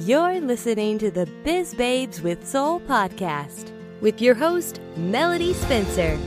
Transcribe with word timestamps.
You're 0.00 0.42
listening 0.42 0.98
to 0.98 1.10
the 1.10 1.24
Biz 1.42 1.74
Babes 1.74 2.20
with 2.20 2.46
Soul 2.46 2.80
podcast 2.80 3.72
with 4.02 4.20
your 4.20 4.34
host, 4.34 4.78
Melody 4.94 5.54
Spencer, 5.54 6.18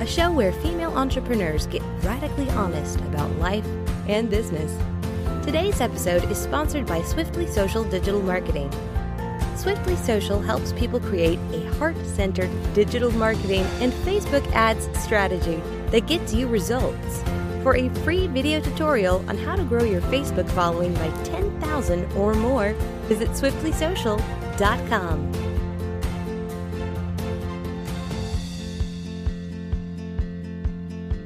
a 0.00 0.06
show 0.06 0.32
where 0.32 0.50
female 0.50 0.90
entrepreneurs 0.98 1.68
get 1.68 1.80
radically 2.02 2.50
honest 2.50 2.98
about 3.02 3.30
life 3.38 3.64
and 4.08 4.28
business. 4.28 4.76
Today's 5.46 5.80
episode 5.80 6.28
is 6.28 6.38
sponsored 6.38 6.86
by 6.86 7.02
Swiftly 7.02 7.46
Social 7.46 7.84
Digital 7.84 8.20
Marketing. 8.20 8.68
Swiftly 9.56 9.94
Social 9.94 10.40
helps 10.40 10.72
people 10.72 10.98
create 10.98 11.38
a 11.52 11.72
heart 11.74 11.96
centered 12.04 12.50
digital 12.74 13.12
marketing 13.12 13.62
and 13.80 13.92
Facebook 13.92 14.44
ads 14.54 14.88
strategy 15.00 15.62
that 15.92 16.08
gets 16.08 16.34
you 16.34 16.48
results. 16.48 17.22
For 17.62 17.76
a 17.76 17.88
free 18.00 18.26
video 18.26 18.60
tutorial 18.60 19.24
on 19.28 19.38
how 19.38 19.54
to 19.54 19.64
grow 19.64 19.84
your 19.84 20.02
Facebook 20.02 20.50
following 20.50 20.92
by 20.94 21.08
10,000 21.22 22.12
or 22.12 22.34
more, 22.34 22.74
visit 23.04 23.28
swiftlysocial.com. 23.30 25.32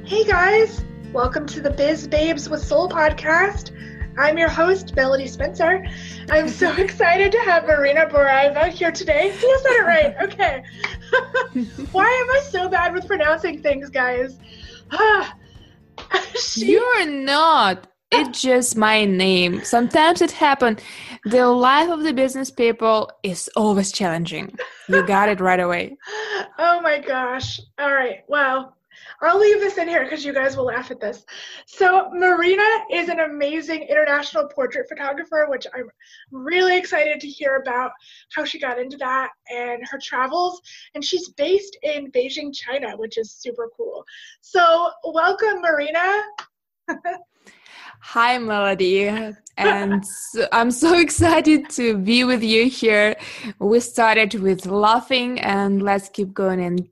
Hey 0.05 0.23
guys, 0.23 0.83
welcome 1.13 1.45
to 1.47 1.61
the 1.61 1.69
Biz 1.69 2.07
Babes 2.07 2.49
with 2.49 2.63
Soul 2.63 2.89
podcast. 2.89 3.71
I'm 4.17 4.37
your 4.37 4.49
host, 4.49 4.95
Melody 4.95 5.27
Spencer. 5.27 5.85
I'm 6.29 6.49
so 6.49 6.71
excited 6.77 7.31
to 7.31 7.37
have 7.39 7.65
Marina 7.67 8.07
Barayeva 8.07 8.69
here 8.69 8.91
today. 8.91 9.31
See, 9.37 9.47
I 9.47 9.59
said 9.61 9.71
it 9.71 9.85
right. 9.85 10.15
Okay. 10.21 10.63
Why 11.91 12.05
am 12.05 12.29
I 12.31 12.41
so 12.49 12.69
bad 12.69 12.93
with 12.93 13.07
pronouncing 13.07 13.61
things, 13.61 13.89
guys? 13.89 14.37
She- 16.39 16.71
You're 16.71 17.05
not. 17.05 17.87
It's 18.11 18.41
just 18.41 18.75
my 18.75 19.05
name. 19.05 19.63
Sometimes 19.63 20.21
it 20.21 20.31
happens. 20.31 20.81
The 21.25 21.45
life 21.47 21.89
of 21.89 22.01
the 22.01 22.11
business 22.11 22.49
people 22.49 23.11
is 23.21 23.49
always 23.55 23.91
challenging. 23.91 24.57
You 24.87 25.05
got 25.05 25.29
it 25.29 25.39
right 25.39 25.59
away. 25.59 25.97
Oh 26.61 26.81
my 26.81 26.99
gosh. 26.99 27.59
All 27.77 27.93
right. 27.93 28.23
Well, 28.27 28.75
I'll 29.21 29.39
leave 29.39 29.59
this 29.59 29.77
in 29.77 29.87
here 29.87 30.03
because 30.03 30.25
you 30.25 30.33
guys 30.33 30.55
will 30.57 30.65
laugh 30.65 30.91
at 30.91 30.99
this. 30.99 31.25
So, 31.65 32.09
Marina 32.11 32.63
is 32.91 33.09
an 33.09 33.19
amazing 33.19 33.83
international 33.83 34.47
portrait 34.47 34.87
photographer, 34.89 35.47
which 35.49 35.67
I'm 35.73 35.89
really 36.31 36.77
excited 36.77 37.19
to 37.19 37.27
hear 37.27 37.57
about 37.57 37.91
how 38.33 38.45
she 38.45 38.59
got 38.59 38.79
into 38.79 38.97
that 38.97 39.29
and 39.49 39.81
her 39.89 39.99
travels. 40.01 40.61
And 40.95 41.03
she's 41.03 41.29
based 41.29 41.77
in 41.83 42.11
Beijing, 42.11 42.53
China, 42.53 42.95
which 42.97 43.17
is 43.17 43.31
super 43.31 43.69
cool. 43.75 44.03
So, 44.41 44.89
welcome, 45.03 45.61
Marina. 45.61 46.21
Hi, 48.01 48.37
Melody. 48.37 49.07
And 49.57 50.03
I'm 50.51 50.71
so 50.71 50.97
excited 50.97 51.69
to 51.71 51.97
be 51.97 52.23
with 52.23 52.41
you 52.43 52.69
here. 52.69 53.15
We 53.59 53.79
started 53.81 54.33
with 54.35 54.65
laughing, 54.65 55.39
and 55.41 55.81
let's 55.81 56.09
keep 56.09 56.33
going 56.33 56.61
and 56.61 56.87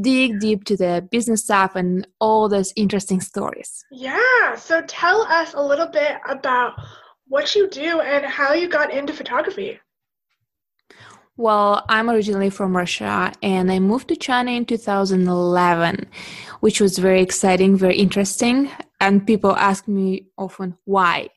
dig 0.00 0.40
deep 0.40 0.64
to 0.64 0.76
the 0.76 1.06
business 1.10 1.44
stuff 1.44 1.76
and 1.76 2.06
all 2.20 2.48
those 2.48 2.72
interesting 2.76 3.20
stories. 3.20 3.84
Yeah. 3.90 4.54
So 4.56 4.82
tell 4.82 5.22
us 5.22 5.54
a 5.54 5.62
little 5.62 5.86
bit 5.86 6.18
about 6.28 6.74
what 7.28 7.54
you 7.54 7.68
do 7.68 8.00
and 8.00 8.24
how 8.26 8.52
you 8.52 8.68
got 8.68 8.92
into 8.92 9.12
photography. 9.12 9.80
Well, 11.36 11.84
I'm 11.88 12.10
originally 12.10 12.50
from 12.50 12.76
Russia 12.76 13.32
and 13.42 13.72
I 13.72 13.78
moved 13.80 14.08
to 14.08 14.16
China 14.16 14.52
in 14.52 14.66
2011, 14.66 16.06
which 16.60 16.80
was 16.80 16.98
very 16.98 17.22
exciting, 17.22 17.76
very 17.76 17.96
interesting. 17.96 18.70
And 19.06 19.26
people 19.26 19.54
ask 19.54 19.86
me 19.86 20.26
often 20.38 20.76
why. 20.84 21.28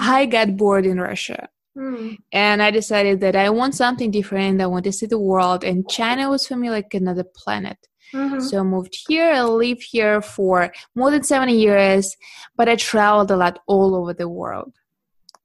I 0.00 0.26
got 0.26 0.56
bored 0.56 0.86
in 0.86 1.00
Russia. 1.00 1.48
Mm. 1.76 2.18
And 2.32 2.62
I 2.62 2.70
decided 2.70 3.20
that 3.20 3.34
I 3.34 3.50
want 3.50 3.74
something 3.74 4.10
different. 4.10 4.60
I 4.60 4.66
want 4.66 4.84
to 4.84 4.92
see 4.92 5.06
the 5.06 5.18
world. 5.18 5.64
And 5.64 5.88
China 5.88 6.30
was 6.30 6.46
for 6.46 6.56
me 6.56 6.70
like 6.70 6.94
another 6.94 7.24
planet. 7.24 7.78
Mm-hmm. 8.14 8.40
So 8.40 8.60
I 8.60 8.62
moved 8.62 8.96
here. 9.08 9.32
I 9.32 9.42
lived 9.42 9.82
here 9.90 10.20
for 10.20 10.72
more 10.94 11.10
than 11.10 11.22
seven 11.22 11.48
years, 11.48 12.16
but 12.56 12.68
I 12.68 12.76
traveled 12.76 13.30
a 13.30 13.36
lot 13.36 13.60
all 13.66 13.94
over 13.94 14.12
the 14.12 14.28
world. 14.28 14.72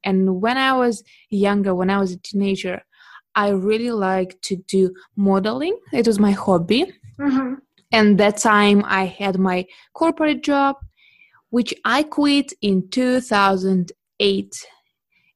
And 0.04 0.40
when 0.40 0.58
I 0.58 0.74
was 0.74 1.02
younger, 1.30 1.74
when 1.74 1.90
I 1.90 1.98
was 1.98 2.12
a 2.12 2.18
teenager, 2.18 2.82
I 3.34 3.50
really 3.50 3.90
liked 3.90 4.42
to 4.42 4.56
do 4.56 4.94
modeling. 5.16 5.76
It 5.92 6.06
was 6.06 6.18
my 6.18 6.32
hobby. 6.32 6.92
Mm-hmm. 7.18 7.54
And 7.90 8.18
that 8.18 8.36
time 8.36 8.84
I 8.86 9.06
had 9.06 9.38
my 9.38 9.66
corporate 9.94 10.42
job, 10.42 10.76
which 11.50 11.74
I 11.84 12.02
quit 12.02 12.52
in 12.60 12.88
2008 12.88 14.66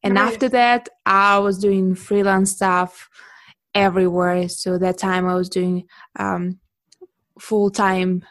and 0.03 0.15
nice. 0.15 0.33
after 0.33 0.49
that 0.49 0.89
i 1.07 1.39
was 1.39 1.59
doing 1.59 1.95
freelance 1.95 2.51
stuff 2.53 3.09
everywhere. 3.75 4.49
So 4.49 4.79
that 4.79 4.99
time 4.99 5.27
i 5.27 5.35
was 5.35 5.49
doing 5.49 5.85
um, 6.19 6.59
full-time 7.39 8.23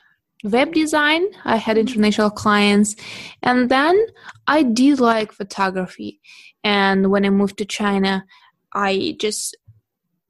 web 0.44 0.74
design. 0.74 1.26
I 1.46 1.56
had 1.58 1.78
mm-hmm. 1.78 1.88
international 1.88 2.30
clients. 2.30 2.96
And 3.42 3.70
then 3.70 4.06
i 4.48 4.64
did 4.64 5.00
like 5.00 5.32
photography. 5.32 6.20
And 6.64 7.10
when 7.10 7.26
i 7.26 7.30
moved 7.30 7.58
to 7.58 7.66
china 7.66 8.26
i 8.74 9.16
just 9.20 9.58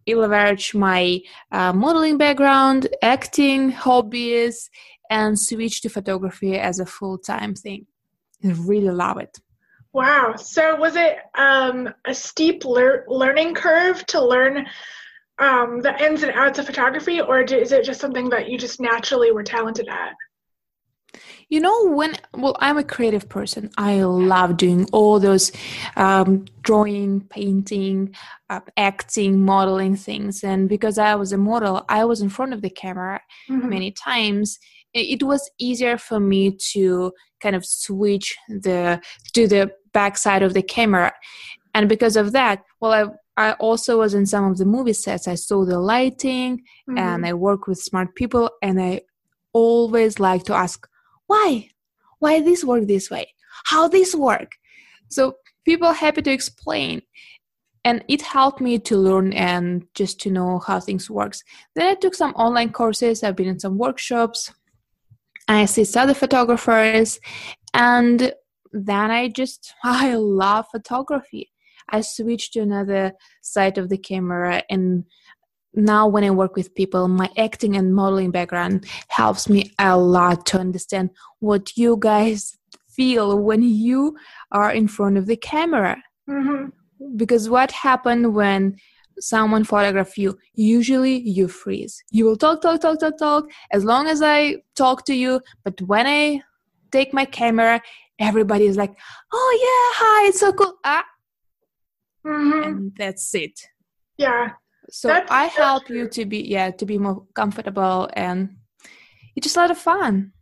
leveraged 0.10 0.74
my 0.74 1.22
uh, 1.52 1.72
modeling 1.72 2.18
background 2.18 2.88
acting 3.02 3.72
hobbies 3.72 4.70
and 5.12 5.40
switched 5.40 5.84
to 5.84 5.90
photography 5.90 6.58
as 6.58 6.80
a 6.80 6.86
full-time 6.98 7.54
thing 7.54 7.86
i 8.44 8.48
really 8.72 8.96
love 9.06 9.20
it 9.20 9.38
Wow. 9.94 10.36
So 10.38 10.76
was 10.78 10.96
it 10.96 11.18
um, 11.36 11.94
a 12.06 12.14
steep 12.14 12.64
lear- 12.64 13.06
learning 13.10 13.56
curve 13.56 14.06
to 14.08 14.24
learn 14.24 14.66
um, 15.40 15.82
the 15.82 16.02
ins 16.04 16.24
and 16.24 16.32
outs 16.32 16.60
of 16.60 16.66
photography, 16.66 17.20
or 17.20 17.42
is 17.42 17.72
it 17.72 17.84
just 17.84 18.00
something 18.00 18.30
that 18.30 18.48
you 18.50 18.58
just 18.58 18.80
naturally 18.80 19.32
were 19.32 19.44
talented 19.44 19.90
at? 19.90 20.14
You 21.50 21.60
know, 21.60 21.90
when, 21.90 22.16
well, 22.34 22.56
I'm 22.60 22.78
a 22.78 22.84
creative 22.84 23.28
person. 23.28 23.70
I 23.78 24.04
love 24.04 24.58
doing 24.58 24.88
all 24.92 25.20
those 25.20 25.52
um, 25.96 26.46
drawing, 26.62 27.22
painting, 27.22 28.16
uh, 28.50 28.62
acting, 28.78 29.44
modeling 29.44 29.96
things. 29.96 30.44
And 30.44 30.70
because 30.70 30.98
I 30.98 31.16
was 31.16 31.34
a 31.34 31.38
model, 31.38 31.86
I 31.90 32.06
was 32.06 32.22
in 32.22 32.30
front 32.30 32.54
of 32.54 32.62
the 32.62 32.70
camera 32.70 33.22
mm-hmm. 33.50 33.70
many 33.70 33.92
times 33.92 34.58
it 34.94 35.24
was 35.24 35.50
easier 35.58 35.98
for 35.98 36.20
me 36.20 36.52
to 36.52 37.14
kind 37.42 37.56
of 37.56 37.66
switch 37.66 38.36
the 38.50 39.02
to 39.34 39.48
the 39.48 39.72
backside 39.94 40.44
of 40.44 40.54
the 40.54 40.62
camera 40.62 41.14
and 41.74 41.88
because 41.88 42.16
of 42.16 42.34
that 42.34 42.64
well 42.80 42.92
i 42.92 43.06
I 43.38 43.54
also 43.54 43.98
was 44.00 44.14
in 44.14 44.26
some 44.26 44.46
of 44.46 44.58
the 44.58 44.66
movie 44.66 44.94
sets. 44.94 45.28
I 45.28 45.36
saw 45.36 45.66
the 45.66 45.80
lighting 45.80 46.58
mm-hmm. 46.58 46.98
and 46.98 47.26
I 47.26 47.34
work 47.34 47.66
with 47.66 47.80
smart 47.80 48.14
people 48.14 48.52
and 48.62 48.80
I 48.80 49.02
always 49.54 50.20
like 50.20 50.44
to 50.44 50.54
ask, 50.54 50.86
why? 51.32 51.70
Why 52.20 52.42
this 52.42 52.64
work 52.64 52.88
this 52.88 53.10
way? 53.10 53.26
How 53.66 53.88
this 53.88 54.14
work? 54.14 54.52
So 55.08 55.36
people 55.66 55.92
happy 55.94 56.22
to 56.24 56.32
explain. 56.32 57.02
And 57.84 58.04
it 58.08 58.22
helped 58.22 58.62
me 58.62 58.78
to 58.80 58.98
learn 58.98 59.34
and 59.34 59.88
just 59.96 60.20
to 60.22 60.30
know 60.30 60.60
how 60.60 60.80
things 60.80 61.10
works. 61.10 61.44
Then 61.76 61.88
I 61.88 61.96
took 61.96 62.16
some 62.16 62.34
online 62.34 62.72
courses. 62.72 63.24
I've 63.24 63.36
been 63.36 63.48
in 63.48 63.60
some 63.60 63.78
workshops. 63.78 64.54
I 65.48 65.62
assist 65.62 65.98
other 65.98 66.14
photographers 66.14 67.20
and 67.74 68.34
then 68.72 69.10
I 69.12 69.30
just 69.30 69.74
I 69.84 70.16
love 70.16 70.66
photography. 70.72 71.50
I 71.90 72.02
switched 72.02 72.54
to 72.54 72.60
another 72.62 73.14
side 73.42 73.78
of 73.78 73.90
the 73.90 73.98
camera 73.98 74.64
and 74.70 75.06
now 75.74 76.08
when 76.08 76.24
I 76.24 76.32
work 76.32 76.56
with 76.56 76.76
people, 76.76 77.08
my 77.08 77.30
acting 77.38 77.76
and 77.76 77.94
modeling 77.94 78.32
background 78.32 78.86
helps 79.08 79.50
me 79.50 79.74
a 79.80 79.98
lot 79.98 80.46
to 80.48 80.60
understand 80.60 81.12
what 81.40 81.78
you 81.78 81.98
guys 82.00 82.58
feel 82.90 83.40
when 83.40 83.64
you 83.64 84.18
are 84.52 84.72
in 84.72 84.88
front 84.88 85.18
of 85.18 85.26
the 85.28 85.38
camera. 85.38 86.02
Mm-hmm. 86.30 86.70
Because 87.16 87.50
what 87.50 87.72
happened 87.72 88.36
when 88.36 88.78
someone 89.20 89.64
photograph 89.64 90.18
you 90.18 90.36
usually 90.56 91.20
you 91.20 91.48
freeze 91.48 92.04
you 92.10 92.26
will 92.26 92.36
talk 92.36 92.60
talk 92.60 92.82
talk 92.82 93.00
talk 93.00 93.16
talk 93.20 93.46
as 93.72 93.84
long 93.84 94.08
as 94.08 94.20
i 94.24 94.56
talk 94.76 95.06
to 95.06 95.14
you 95.14 95.40
but 95.64 95.80
when 95.82 96.08
i 96.08 96.42
take 96.92 97.14
my 97.14 97.24
camera 97.26 97.80
everybody 98.22 98.66
is 98.66 98.78
like, 98.78 98.96
"Oh 99.34 99.52
yeah, 99.66 100.06
hi, 100.06 100.28
it's 100.30 100.40
so 100.40 100.54
cool." 100.54 100.76
Ah, 100.86 101.06
mm-hmm. 102.26 102.64
and 102.64 102.96
that's 102.96 103.34
it. 103.36 103.60
Yeah. 104.18 104.52
So 104.92 105.08
that's, 105.08 105.32
I 105.32 105.46
help 105.46 105.90
you 105.90 106.08
to 106.10 106.26
be 106.26 106.40
yeah 106.40 106.72
to 106.72 106.86
be 106.86 106.98
more 106.98 107.26
comfortable 107.34 108.10
and 108.14 108.58
it's 109.36 109.46
just 109.46 109.58
a 109.58 109.62
lot 109.62 109.72
of 109.72 109.78
fun. 109.78 110.34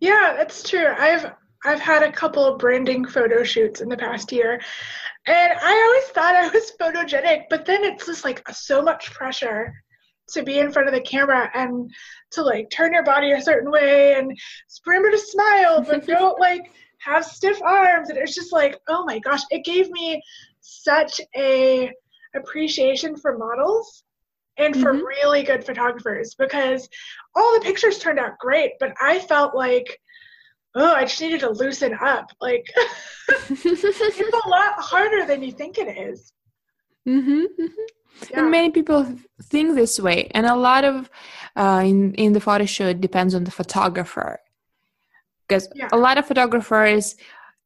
Yeah, 0.00 0.34
that's 0.36 0.68
true. 0.68 0.88
I've 0.98 1.32
I've 1.64 1.80
had 1.80 2.02
a 2.02 2.10
couple 2.10 2.44
of 2.44 2.58
branding 2.58 3.04
photo 3.04 3.44
shoots 3.44 3.82
in 3.82 3.88
the 3.90 3.96
past 3.96 4.32
year, 4.32 4.60
and 5.26 5.52
I 5.62 5.82
always 5.86 6.12
thought 6.14 6.34
I 6.34 6.48
was 6.48 6.72
photogenic, 6.80 7.44
but 7.50 7.66
then 7.66 7.84
it's 7.84 8.06
just 8.06 8.24
like 8.24 8.42
so 8.50 8.80
much 8.80 9.12
pressure 9.12 9.74
to 10.30 10.42
be 10.42 10.58
in 10.60 10.72
front 10.72 10.88
of 10.88 10.94
the 10.94 11.00
camera 11.02 11.50
and 11.54 11.90
to 12.30 12.42
like 12.42 12.70
turn 12.70 12.94
your 12.94 13.02
body 13.02 13.32
a 13.32 13.42
certain 13.42 13.70
way 13.70 14.14
and 14.14 14.32
remember 14.86 15.10
to 15.10 15.18
smile, 15.18 15.82
but 15.82 16.06
don't 16.06 16.40
like 16.40 16.72
have 17.00 17.24
stiff 17.24 17.60
arms 17.62 18.10
and 18.10 18.18
it's 18.18 18.34
just 18.34 18.52
like 18.52 18.78
oh 18.88 19.04
my 19.06 19.18
gosh 19.20 19.40
it 19.50 19.64
gave 19.64 19.90
me 19.90 20.22
such 20.60 21.18
a 21.34 21.90
appreciation 22.34 23.16
for 23.16 23.36
models 23.38 24.04
and 24.58 24.76
for 24.80 24.94
Mhm. 24.94 25.02
really 25.02 25.42
good 25.42 25.64
photographers 25.64 26.34
because 26.34 26.88
all 27.34 27.54
the 27.54 27.64
pictures 27.64 27.98
turned 27.98 28.18
out 28.18 28.38
great 28.38 28.72
but 28.80 28.92
i 29.00 29.18
felt 29.18 29.54
like 29.54 29.88
oh 30.74 30.94
i 30.94 31.02
just 31.04 31.20
needed 31.20 31.40
to 31.40 31.50
loosen 31.50 31.94
up 32.00 32.30
like 32.40 32.66
it's 33.50 34.44
a 34.44 34.48
lot 34.48 34.74
harder 34.78 35.24
than 35.26 35.42
you 35.42 35.52
think 35.52 35.78
it 35.78 35.96
is 35.98 36.32
hmm 37.04 37.44
yeah. 38.30 38.40
And 38.40 38.50
many 38.50 38.70
people 38.70 39.06
think 39.44 39.74
this 39.74 39.98
way, 39.98 40.28
and 40.34 40.44
a 40.44 40.54
lot 40.54 40.84
of 40.84 41.08
uh, 41.56 41.80
in 41.84 42.12
in 42.14 42.32
the 42.34 42.40
photo 42.40 42.66
shoot 42.66 43.00
depends 43.00 43.34
on 43.34 43.44
the 43.44 43.50
photographer, 43.50 44.40
because 45.48 45.68
Yeah. 45.74 45.88
a 45.92 45.96
lot 45.96 46.18
of 46.18 46.26
photographers 46.26 47.16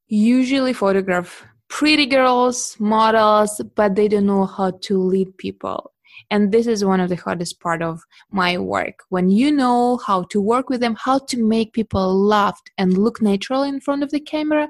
usually 0.06 0.72
photograph 0.72 1.44
pretty 1.74 2.06
girls, 2.06 2.76
models, 2.78 3.60
but 3.74 3.96
they 3.96 4.06
don't 4.06 4.26
know 4.26 4.46
how 4.46 4.70
to 4.70 4.96
lead 4.96 5.36
people. 5.38 5.90
And 6.30 6.52
this 6.52 6.68
is 6.68 6.84
one 6.84 7.00
of 7.00 7.08
the 7.08 7.16
hardest 7.16 7.58
part 7.58 7.82
of 7.82 8.00
my 8.30 8.56
work. 8.58 9.00
When 9.08 9.28
you 9.28 9.50
know 9.50 9.96
how 9.96 10.22
to 10.30 10.40
work 10.40 10.70
with 10.70 10.80
them, 10.80 10.96
how 10.96 11.18
to 11.18 11.42
make 11.42 11.72
people 11.72 12.14
laugh 12.14 12.60
and 12.78 12.96
look 12.96 13.20
natural 13.20 13.64
in 13.64 13.80
front 13.80 14.04
of 14.04 14.12
the 14.12 14.20
camera, 14.20 14.68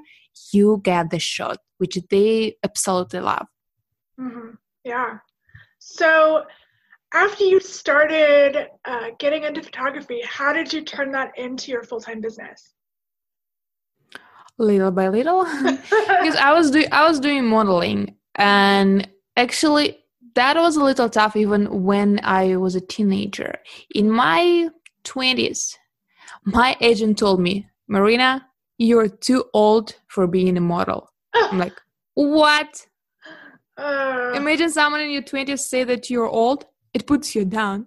you 0.54 0.80
get 0.82 1.10
the 1.10 1.18
shot, 1.18 1.58
which 1.76 1.98
they 2.08 2.56
absolutely 2.64 3.20
love. 3.20 3.48
hmm 4.18 4.52
Yeah. 4.82 5.18
So, 5.80 6.44
after 7.12 7.44
you 7.44 7.60
started 7.60 8.68
uh, 8.86 9.08
getting 9.18 9.44
into 9.44 9.62
photography, 9.62 10.22
how 10.24 10.54
did 10.54 10.72
you 10.72 10.80
turn 10.80 11.12
that 11.12 11.32
into 11.36 11.70
your 11.70 11.82
full 11.82 12.00
time 12.00 12.22
business? 12.22 12.72
Little 14.58 14.90
by 14.90 15.08
little. 15.08 15.44
Because 15.54 16.36
i 16.36 16.52
was 16.52 16.70
doing 16.70 16.86
i 16.92 17.06
was 17.06 17.20
doing 17.20 17.44
modeling 17.44 18.16
and 18.36 19.08
actually 19.36 19.98
that 20.34 20.56
was 20.56 20.76
a 20.76 20.82
little 20.82 21.08
tough 21.08 21.36
even 21.36 21.84
when 21.84 22.20
i 22.22 22.56
was 22.56 22.74
a 22.74 22.80
teenager. 22.80 23.54
In 23.94 24.10
my 24.10 24.68
20s 25.04 25.74
my 26.44 26.76
agent 26.80 27.18
told 27.18 27.40
me 27.40 27.68
marina 27.88 28.46
you're 28.78 29.08
too 29.08 29.44
old 29.54 29.94
for 30.08 30.26
being 30.26 30.56
a 30.56 30.60
model. 30.60 31.10
I'm 31.34 31.58
like 31.58 31.78
what? 32.14 32.86
Uh, 33.76 34.32
imagine 34.36 34.70
someone 34.70 35.00
in 35.00 35.10
your 35.10 35.22
20s 35.22 35.58
say 35.58 35.84
that 35.84 36.08
you're 36.08 36.28
old 36.28 36.66
it 36.94 37.06
puts 37.06 37.34
you 37.34 37.44
down. 37.44 37.86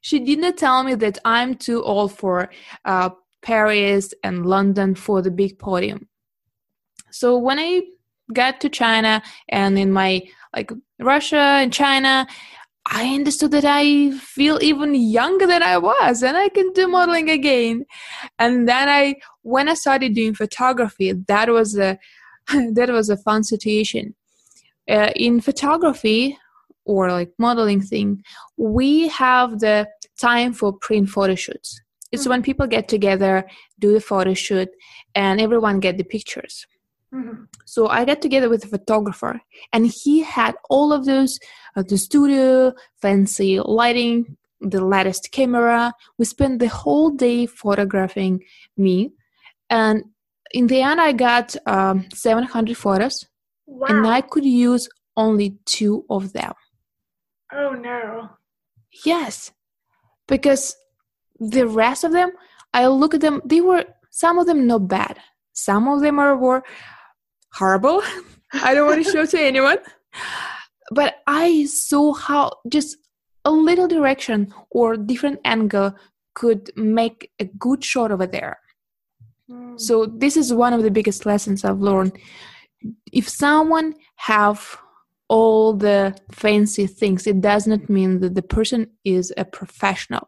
She 0.00 0.18
did 0.18 0.40
not 0.40 0.56
tell 0.56 0.82
me 0.84 0.94
that 0.96 1.18
i'm 1.24 1.54
too 1.54 1.82
old 1.82 2.12
for 2.12 2.50
uh, 2.84 3.10
paris 3.42 4.12
and 4.22 4.46
london 4.46 4.94
for 4.94 5.22
the 5.22 5.30
big 5.30 5.58
podium. 5.58 6.08
So 7.10 7.36
when 7.36 7.58
i 7.58 7.82
got 8.32 8.60
to 8.60 8.68
china 8.68 9.22
and 9.48 9.78
in 9.78 9.90
my 9.90 10.22
like 10.54 10.70
russia 10.98 11.36
and 11.62 11.72
china 11.72 12.26
i 12.86 13.06
understood 13.14 13.50
that 13.50 13.64
i 13.64 14.10
feel 14.10 14.58
even 14.60 14.94
younger 14.94 15.46
than 15.46 15.62
i 15.62 15.78
was 15.78 16.22
and 16.22 16.36
i 16.36 16.48
can 16.50 16.70
do 16.72 16.86
modeling 16.86 17.30
again. 17.30 17.86
And 18.38 18.68
then 18.68 18.88
i 18.88 19.14
when 19.42 19.68
i 19.68 19.74
started 19.74 20.14
doing 20.14 20.34
photography 20.34 21.12
that 21.28 21.48
was 21.48 21.78
a 21.78 21.98
that 22.48 22.88
was 22.90 23.10
a 23.10 23.16
fun 23.16 23.44
situation. 23.44 24.14
Uh, 24.90 25.10
in 25.16 25.38
photography 25.38 26.38
or 26.86 27.12
like 27.12 27.30
modeling 27.38 27.82
thing 27.82 28.22
we 28.56 29.06
have 29.08 29.60
the 29.60 29.86
time 30.18 30.52
for 30.52 30.72
print 30.72 31.10
photo 31.10 31.34
shoots 31.34 31.80
it's 32.12 32.26
when 32.26 32.42
people 32.42 32.66
get 32.66 32.88
together 32.88 33.44
do 33.78 33.92
the 33.92 34.00
photo 34.00 34.34
shoot 34.34 34.68
and 35.14 35.40
everyone 35.40 35.80
get 35.80 35.96
the 35.98 36.04
pictures 36.04 36.66
mhm. 37.14 37.46
so 37.64 37.86
i 37.88 38.04
got 38.04 38.20
together 38.22 38.48
with 38.48 38.64
a 38.64 38.68
photographer 38.68 39.40
and 39.72 39.86
he 39.86 40.22
had 40.22 40.54
all 40.70 40.92
of 40.92 41.04
those 41.06 41.38
uh, 41.76 41.82
the 41.82 41.98
studio 41.98 42.72
fancy 43.00 43.60
lighting 43.60 44.36
the 44.60 44.84
latest 44.84 45.30
camera 45.32 45.92
we 46.18 46.24
spent 46.24 46.58
the 46.58 46.68
whole 46.68 47.10
day 47.10 47.46
photographing 47.46 48.42
me 48.76 49.12
and 49.70 50.02
in 50.52 50.66
the 50.66 50.80
end 50.80 51.00
i 51.00 51.12
got 51.12 51.54
um, 51.66 52.06
700 52.12 52.76
photos 52.76 53.26
Wow. 53.68 53.86
and 53.90 54.06
I 54.06 54.22
could 54.22 54.46
use 54.46 54.88
only 55.16 55.58
two 55.66 56.04
of 56.08 56.32
them. 56.32 56.54
oh 57.52 57.72
no. 57.72 58.30
Yes, 59.04 59.52
because 60.26 60.74
the 61.38 61.66
rest 61.66 62.04
of 62.04 62.12
them, 62.12 62.32
I 62.72 62.86
look 62.86 63.14
at 63.14 63.20
them, 63.20 63.40
they 63.44 63.60
were 63.60 63.84
some 64.10 64.38
of 64.38 64.46
them 64.46 64.66
not 64.66 64.88
bad, 64.88 65.18
some 65.52 65.88
of 65.88 66.00
them 66.00 66.18
are 66.18 66.36
were 66.36 66.62
horrible. 67.54 68.02
I 68.52 68.74
don't 68.74 68.88
want 68.88 69.04
to 69.04 69.12
show 69.12 69.26
to 69.26 69.40
anyone, 69.40 69.78
but 70.90 71.16
I 71.26 71.66
saw 71.66 72.14
how 72.14 72.52
just 72.68 72.96
a 73.44 73.50
little 73.50 73.88
direction 73.88 74.54
or 74.70 74.96
different 74.96 75.40
angle 75.44 75.94
could 76.34 76.70
make 76.76 77.30
a 77.38 77.44
good 77.44 77.84
shot 77.84 78.10
over 78.10 78.26
there. 78.26 78.58
Mm. 79.50 79.80
so 79.80 80.04
this 80.04 80.36
is 80.36 80.52
one 80.52 80.74
of 80.74 80.82
the 80.82 80.90
biggest 80.90 81.24
lessons 81.24 81.64
i've 81.64 81.80
learned 81.80 82.12
if 83.12 83.26
someone 83.26 83.94
have 84.16 84.76
all 85.28 85.72
the 85.72 86.14
fancy 86.32 86.86
things 86.86 87.26
it 87.26 87.40
does 87.40 87.66
not 87.66 87.88
mean 87.88 88.20
that 88.20 88.34
the 88.34 88.42
person 88.42 88.90
is 89.06 89.32
a 89.38 89.46
professional 89.46 90.26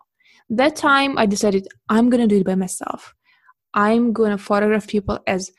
that 0.50 0.76
time 0.76 1.16
i 1.16 1.26
decided 1.26 1.66
i'm 1.88 2.10
going 2.10 2.20
to 2.20 2.26
do 2.26 2.40
it 2.40 2.46
by 2.46 2.54
myself. 2.54 3.14
I'm 3.72 4.12
going 4.12 4.32
to 4.32 4.38
photograph 4.38 4.88
people 4.88 5.18
as 5.26 5.50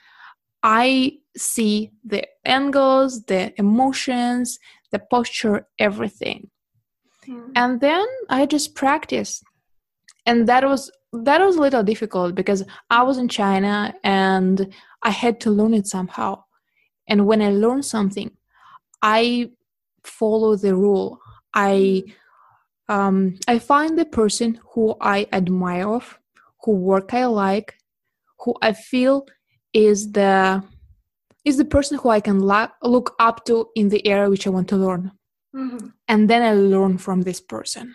i 0.63 1.13
see 1.37 1.91
the 2.03 2.23
angles 2.43 3.23
the 3.25 3.53
emotions 3.57 4.59
the 4.91 4.99
posture 4.99 5.67
everything. 5.79 6.49
Mm. 7.27 7.51
and 7.55 7.81
then 7.81 8.05
i 8.29 8.45
just 8.45 8.75
practiced. 8.75 9.43
And 10.25 10.47
that 10.47 10.63
was 10.65 10.91
that 11.13 11.41
was 11.41 11.55
a 11.55 11.61
little 11.61 11.83
difficult 11.83 12.35
because 12.35 12.63
i 12.89 13.01
was 13.03 13.17
in 13.17 13.27
china 13.27 13.93
and 14.03 14.73
i 15.03 15.09
had 15.09 15.39
to 15.41 15.49
learn 15.51 15.73
it 15.73 15.87
somehow. 15.87 16.43
And 17.07 17.25
when 17.25 17.41
i 17.41 17.49
learn 17.49 17.81
something 17.83 18.29
i 19.01 19.49
follow 20.03 20.55
the 20.55 20.75
rule. 20.75 21.19
I 21.53 22.03
um 22.95 23.15
i 23.53 23.55
find 23.71 23.91
the 23.97 24.09
person 24.19 24.49
who 24.71 24.83
i 25.15 25.17
admire 25.39 25.87
of 25.97 26.05
who 26.61 26.71
work 26.91 27.07
i 27.21 27.25
like 27.25 27.69
who 28.41 28.51
i 28.69 28.71
feel 28.89 29.15
is 29.89 29.99
the 30.17 30.33
is 31.49 31.55
the 31.61 31.69
person 31.75 31.95
who 31.99 32.09
i 32.17 32.21
can 32.27 32.39
la- 32.51 32.75
look 32.95 33.07
up 33.27 33.37
to 33.47 33.55
in 33.79 33.85
the 33.93 34.01
area 34.13 34.29
which 34.33 34.45
i 34.47 34.51
want 34.57 34.67
to 34.73 34.77
learn 34.85 35.03
Mhm. 35.61 35.91
and 36.11 36.21
then 36.29 36.41
I 36.49 36.53
learn 36.73 36.97
from 37.05 37.17
this 37.23 37.41
person. 37.53 37.85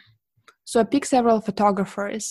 So 0.71 0.75
I 0.81 0.85
picked 0.85 1.07
several 1.17 1.41
photographers. 1.49 2.25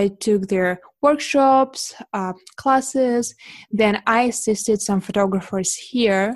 I 0.00 0.02
took 0.24 0.42
their 0.48 0.70
workshops, 1.06 1.80
uh, 2.18 2.34
classes. 2.62 3.34
Then 3.80 3.94
I 4.18 4.20
assisted 4.32 4.78
some 4.82 5.00
photographers 5.08 5.70
here, 5.92 6.26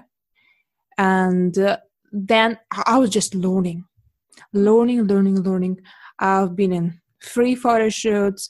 and 0.97 1.53
uh, 1.59 1.77
then 2.11 2.59
I 2.93 2.97
was 3.03 3.11
just 3.11 3.35
learning, 3.35 3.85
learning, 4.53 5.05
learning, 5.05 5.43
learning. 5.43 5.81
I've 6.19 6.57
been 6.57 6.73
in 6.73 7.01
free 7.21 7.55
photo 7.55 7.89
shoots. 7.89 8.49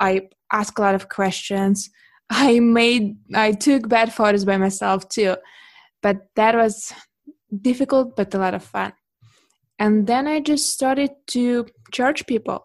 I 0.00 0.28
asked 0.52 0.78
a 0.78 0.82
lot 0.82 0.94
of 0.94 1.08
questions. 1.08 1.90
I 2.30 2.58
made, 2.58 3.16
I 3.34 3.52
took 3.52 3.88
bad 3.88 4.12
photos 4.12 4.44
by 4.44 4.56
myself 4.56 5.08
too, 5.08 5.36
but 6.02 6.28
that 6.36 6.54
was 6.54 6.92
difficult 7.62 8.16
but 8.16 8.34
a 8.34 8.38
lot 8.38 8.54
of 8.54 8.62
fun 8.62 8.92
and 9.78 10.06
then 10.06 10.26
i 10.26 10.40
just 10.40 10.70
started 10.70 11.10
to 11.26 11.66
charge 11.92 12.26
people 12.26 12.64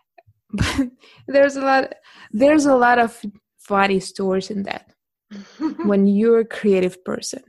but 0.52 0.88
there's 1.26 1.56
a 1.56 1.60
lot 1.60 1.92
there's 2.32 2.66
a 2.66 2.74
lot 2.74 2.98
of 2.98 3.20
funny 3.58 4.00
stories 4.00 4.50
in 4.50 4.62
that 4.62 4.92
when 5.84 6.06
you're 6.06 6.40
a 6.40 6.44
creative 6.44 7.02
person 7.04 7.42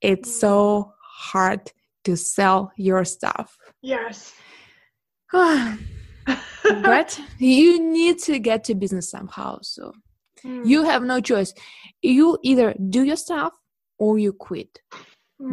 it's 0.00 0.40
so 0.40 0.92
hard 1.00 1.72
to 2.06 2.16
sell 2.16 2.72
your 2.76 3.04
stuff. 3.04 3.56
Yes. 3.82 4.32
but 5.32 7.20
you 7.38 7.80
need 7.80 8.18
to 8.20 8.38
get 8.38 8.64
to 8.64 8.74
business 8.74 9.10
somehow 9.10 9.58
so 9.62 9.92
Mm. 10.44 10.66
you 10.66 10.84
have 10.84 11.02
no 11.02 11.18
choice. 11.20 11.52
You 12.02 12.38
either 12.42 12.74
do 12.96 13.02
your 13.04 13.16
stuff 13.16 13.52
or 13.98 14.18
you 14.18 14.32
quit. 14.34 14.72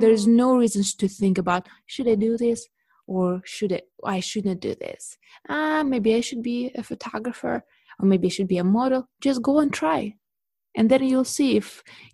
There's 0.02 0.26
Mm. 0.28 0.36
no 0.44 0.58
reasons 0.58 0.94
to 0.96 1.08
think 1.08 1.38
about 1.38 1.64
should 1.92 2.08
i 2.14 2.16
do 2.16 2.32
this 2.38 2.60
or 3.08 3.42
should 3.54 3.72
i 3.80 3.82
i 4.16 4.20
shouldn't 4.20 4.60
do 4.68 4.74
this? 4.86 5.02
Ah 5.48 5.82
maybe 5.92 6.10
i 6.18 6.22
should 6.28 6.44
be 6.44 6.60
a 6.76 6.84
photographer 6.84 7.56
or 8.00 8.06
maybe 8.12 8.28
i 8.28 8.34
should 8.36 8.50
be 8.56 8.60
a 8.62 8.72
model. 8.80 9.02
Just 9.26 9.42
go 9.50 9.54
and 9.64 9.72
try. 9.82 10.02
And 10.78 10.86
then 10.92 11.02
you'll 11.10 11.32
see 11.38 11.50
if 11.62 11.68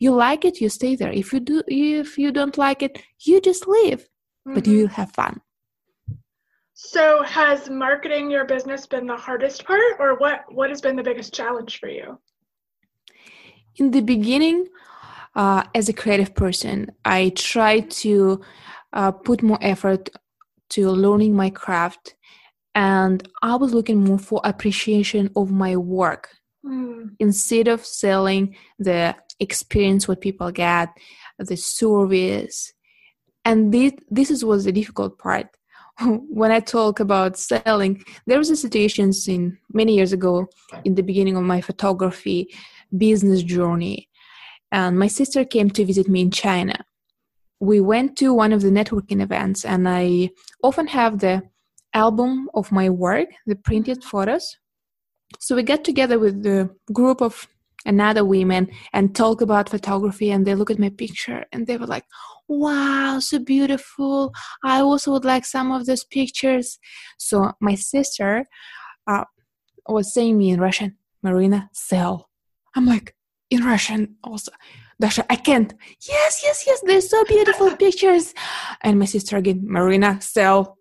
you 0.04 0.12
like 0.28 0.42
it 0.50 0.62
you 0.62 0.70
stay 0.70 0.94
there. 0.96 1.12
If 1.22 1.28
you 1.34 1.40
do 1.52 1.58
if 1.68 2.10
you 2.24 2.30
don't 2.40 2.58
like 2.66 2.82
it 2.88 2.94
you 3.28 3.36
just 3.50 3.64
leave 3.78 4.02
but 4.46 4.64
Mhm. 4.64 4.68
you'll 4.68 4.88
have 4.88 5.12
fun 5.12 5.42
So, 6.74 7.24
has 7.24 7.70
marketing 7.70 8.32
your 8.32 8.46
business 8.46 8.88
been 8.88 9.06
the 9.06 9.18
hardest 9.18 9.66
part, 9.66 10.00
or 10.00 10.16
what? 10.16 10.46
What 10.54 10.70
has 10.70 10.82
been 10.82 10.96
the 10.96 11.04
biggest 11.04 11.34
challenge 11.34 11.80
for 11.80 11.90
you? 11.90 12.18
in 13.76 13.92
the 13.92 14.02
beginning 14.02 14.68
uh, 15.36 15.64
as 15.74 15.90
a 15.90 15.94
creative 15.94 16.36
person, 16.36 16.92
I 17.06 17.30
tried 17.30 17.92
to 18.04 18.42
uh, 18.94 19.12
put 19.12 19.42
more 19.42 19.60
effort 19.62 20.10
to 20.72 20.90
learning 20.90 21.36
my 21.36 21.50
craft, 21.50 22.16
and 22.76 23.28
I 23.42 23.56
was 23.56 23.74
looking 23.74 24.04
more 24.04 24.20
for 24.20 24.42
appreciation 24.44 25.32
of 25.36 25.52
my 25.52 25.76
work 25.78 26.30
mm. 26.66 27.16
instead 27.20 27.68
of 27.68 27.86
selling 27.86 28.56
the 28.78 29.16
experience 29.40 30.08
what 30.08 30.22
people 30.22 30.52
get, 30.52 30.90
the 31.38 31.58
service, 31.58 32.74
and 33.46 33.74
this 33.74 33.94
this 34.10 34.32
is 34.32 34.44
was 34.46 34.66
the 34.66 34.72
difficult 34.72 35.18
part. 35.18 35.48
when 36.02 36.52
I 36.52 36.60
talk 36.60 37.00
about 37.00 37.38
selling, 37.38 38.04
there 38.26 38.38
was 38.38 38.50
a 38.50 38.56
situations 38.56 39.28
in 39.28 39.58
many 39.74 39.96
years 39.96 40.14
ago 40.14 40.48
in 40.86 40.96
the 40.96 41.04
beginning 41.04 41.36
of 41.36 41.44
my 41.44 41.62
photography 41.62 42.54
business 42.98 43.44
journey 43.44 44.10
and 44.72 45.00
my 45.00 45.08
sister 45.08 45.44
came 45.46 45.70
to 45.72 45.86
visit 45.86 46.08
me 46.08 46.22
in 46.22 46.32
China. 46.32 46.86
We 47.60 47.82
went 47.82 48.18
to 48.18 48.34
one 48.34 48.54
of 48.54 48.62
the 48.62 48.70
networking 48.70 49.22
events, 49.22 49.66
and 49.66 49.88
I 49.88 50.30
often 50.64 50.88
have 50.88 51.20
the 51.20 51.44
album 51.94 52.50
of 52.54 52.72
my 52.72 52.90
work, 52.90 53.30
the 53.46 53.56
printed 53.56 54.04
photos. 54.04 54.58
So 55.40 55.56
we 55.56 55.64
got 55.64 55.84
together 55.84 56.20
with 56.20 56.44
the 56.44 56.70
group 56.94 57.22
of 57.22 57.48
another 57.86 58.26
women 58.26 58.70
and 58.94 59.16
talk 59.16 59.42
about 59.42 59.70
photography, 59.70 60.32
and 60.32 60.46
they 60.46 60.56
look 60.56 60.72
at 60.72 60.80
my 60.80 60.90
picture 60.90 61.46
and 61.52 61.68
they 61.68 61.78
were 61.78 61.88
like, 61.88 62.06
wow, 62.48 63.20
so 63.20 63.40
beautiful. 63.40 64.34
I 64.64 64.82
also 64.82 65.12
would 65.12 65.26
like 65.26 65.46
some 65.46 65.72
of 65.72 65.86
those 65.86 66.04
pictures. 66.04 66.80
So 67.18 67.52
my 67.62 67.76
sister 67.76 68.48
uh, 69.08 69.26
was 69.88 70.14
saying 70.14 70.38
me 70.38 70.50
in 70.50 70.60
Russian, 70.60 70.98
Marina, 71.24 71.70
sell. 71.74 72.30
I'm 72.76 72.86
like, 72.86 73.16
in 73.50 73.64
Russian 73.64 74.16
also. 74.24 74.52
Dasha, 75.00 75.26
I 75.30 75.38
can't. 75.38 75.74
Yes, 76.08 76.42
yes, 76.44 76.64
yes, 76.68 76.82
they're 76.86 77.02
so 77.02 77.24
beautiful 77.24 77.76
pictures. 77.78 78.34
And 78.82 79.00
my 79.00 79.06
sister 79.06 79.38
again, 79.38 79.62
Marina, 79.64 80.20
sell. 80.22 80.78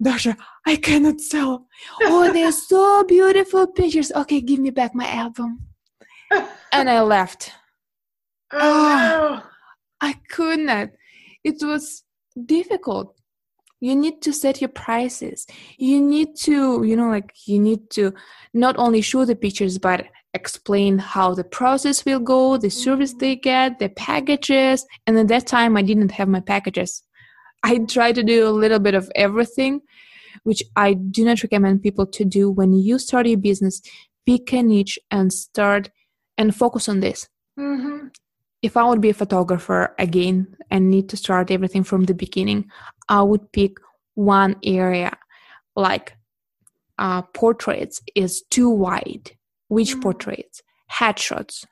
Dasha, 0.00 0.36
I 0.66 0.76
cannot 0.76 1.20
sell. 1.20 1.66
Oh, 2.02 2.32
they're 2.32 2.52
so 2.70 3.04
beautiful 3.04 3.66
pictures. 3.66 4.10
Okay, 4.12 4.40
give 4.40 4.58
me 4.58 4.70
back 4.70 4.94
my 4.94 5.06
album. 5.06 5.71
And 6.72 6.88
I 6.88 7.02
left. 7.02 7.52
Oh, 8.52 9.40
oh 9.42 9.48
I 10.00 10.14
could 10.30 10.60
not. 10.60 10.90
It 11.44 11.56
was 11.62 12.02
difficult. 12.46 13.14
You 13.80 13.96
need 13.96 14.22
to 14.22 14.32
set 14.32 14.60
your 14.60 14.68
prices. 14.68 15.46
You 15.76 16.00
need 16.00 16.36
to, 16.42 16.84
you 16.84 16.96
know, 16.96 17.08
like 17.08 17.32
you 17.46 17.58
need 17.58 17.90
to 17.90 18.14
not 18.54 18.76
only 18.78 19.00
show 19.00 19.24
the 19.24 19.34
pictures, 19.34 19.78
but 19.78 20.06
explain 20.34 20.98
how 20.98 21.34
the 21.34 21.44
process 21.44 22.04
will 22.04 22.20
go, 22.20 22.56
the 22.56 22.68
mm-hmm. 22.68 22.78
service 22.78 23.14
they 23.14 23.36
get, 23.36 23.78
the 23.78 23.88
packages. 23.88 24.86
And 25.06 25.18
at 25.18 25.28
that 25.28 25.46
time, 25.46 25.76
I 25.76 25.82
didn't 25.82 26.12
have 26.12 26.28
my 26.28 26.40
packages. 26.40 27.02
I 27.64 27.78
try 27.78 28.12
to 28.12 28.22
do 28.22 28.46
a 28.46 28.50
little 28.50 28.78
bit 28.78 28.94
of 28.94 29.10
everything, 29.14 29.80
which 30.44 30.62
I 30.76 30.94
do 30.94 31.24
not 31.24 31.42
recommend 31.42 31.82
people 31.82 32.06
to 32.06 32.24
do 32.24 32.50
when 32.50 32.72
you 32.72 32.98
start 32.98 33.26
your 33.26 33.38
business. 33.38 33.82
Pick 34.26 34.52
a 34.52 34.62
niche 34.62 34.98
and 35.10 35.32
start 35.32 35.90
and 36.38 36.54
focus 36.54 36.88
on 36.88 37.00
this. 37.00 37.28
Mm-hmm. 37.58 38.08
If 38.62 38.76
I 38.76 38.84
would 38.84 39.00
be 39.00 39.10
a 39.10 39.14
photographer 39.14 39.94
again 39.98 40.56
and 40.70 40.90
need 40.90 41.08
to 41.10 41.16
start 41.16 41.50
everything 41.50 41.82
from 41.82 42.04
the 42.04 42.14
beginning, 42.14 42.70
I 43.08 43.22
would 43.22 43.50
pick 43.52 43.76
one 44.14 44.56
area 44.62 45.16
like 45.74 46.16
uh, 46.98 47.22
portraits 47.22 48.02
is 48.14 48.42
too 48.50 48.68
wide 48.68 49.32
which 49.68 49.96
mm. 49.96 50.02
portraits 50.02 50.62
headshots 50.90 51.64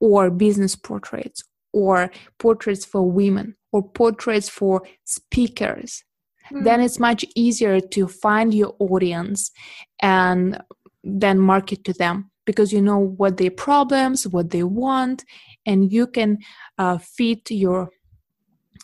or 0.00 0.30
business 0.30 0.74
portraits 0.74 1.42
or 1.72 2.10
portraits 2.38 2.84
for 2.84 3.10
women 3.10 3.54
or 3.72 3.86
portraits 3.86 4.48
for 4.48 4.82
speakers 5.04 6.02
mm. 6.50 6.64
then 6.64 6.80
it's 6.80 6.98
much 6.98 7.24
easier 7.36 7.80
to 7.80 8.08
find 8.08 8.54
your 8.54 8.74
audience 8.78 9.50
and 10.00 10.60
then 11.04 11.38
market 11.38 11.84
to 11.84 11.92
them 11.92 12.30
because 12.48 12.72
you 12.72 12.82
know 12.88 12.98
what 13.20 13.36
their 13.36 13.50
problems 13.50 14.26
what 14.26 14.48
they 14.54 14.62
want 14.62 15.18
and 15.66 15.92
you 15.92 16.06
can 16.06 16.30
uh, 16.78 16.96
fit 17.16 17.42
your 17.50 17.90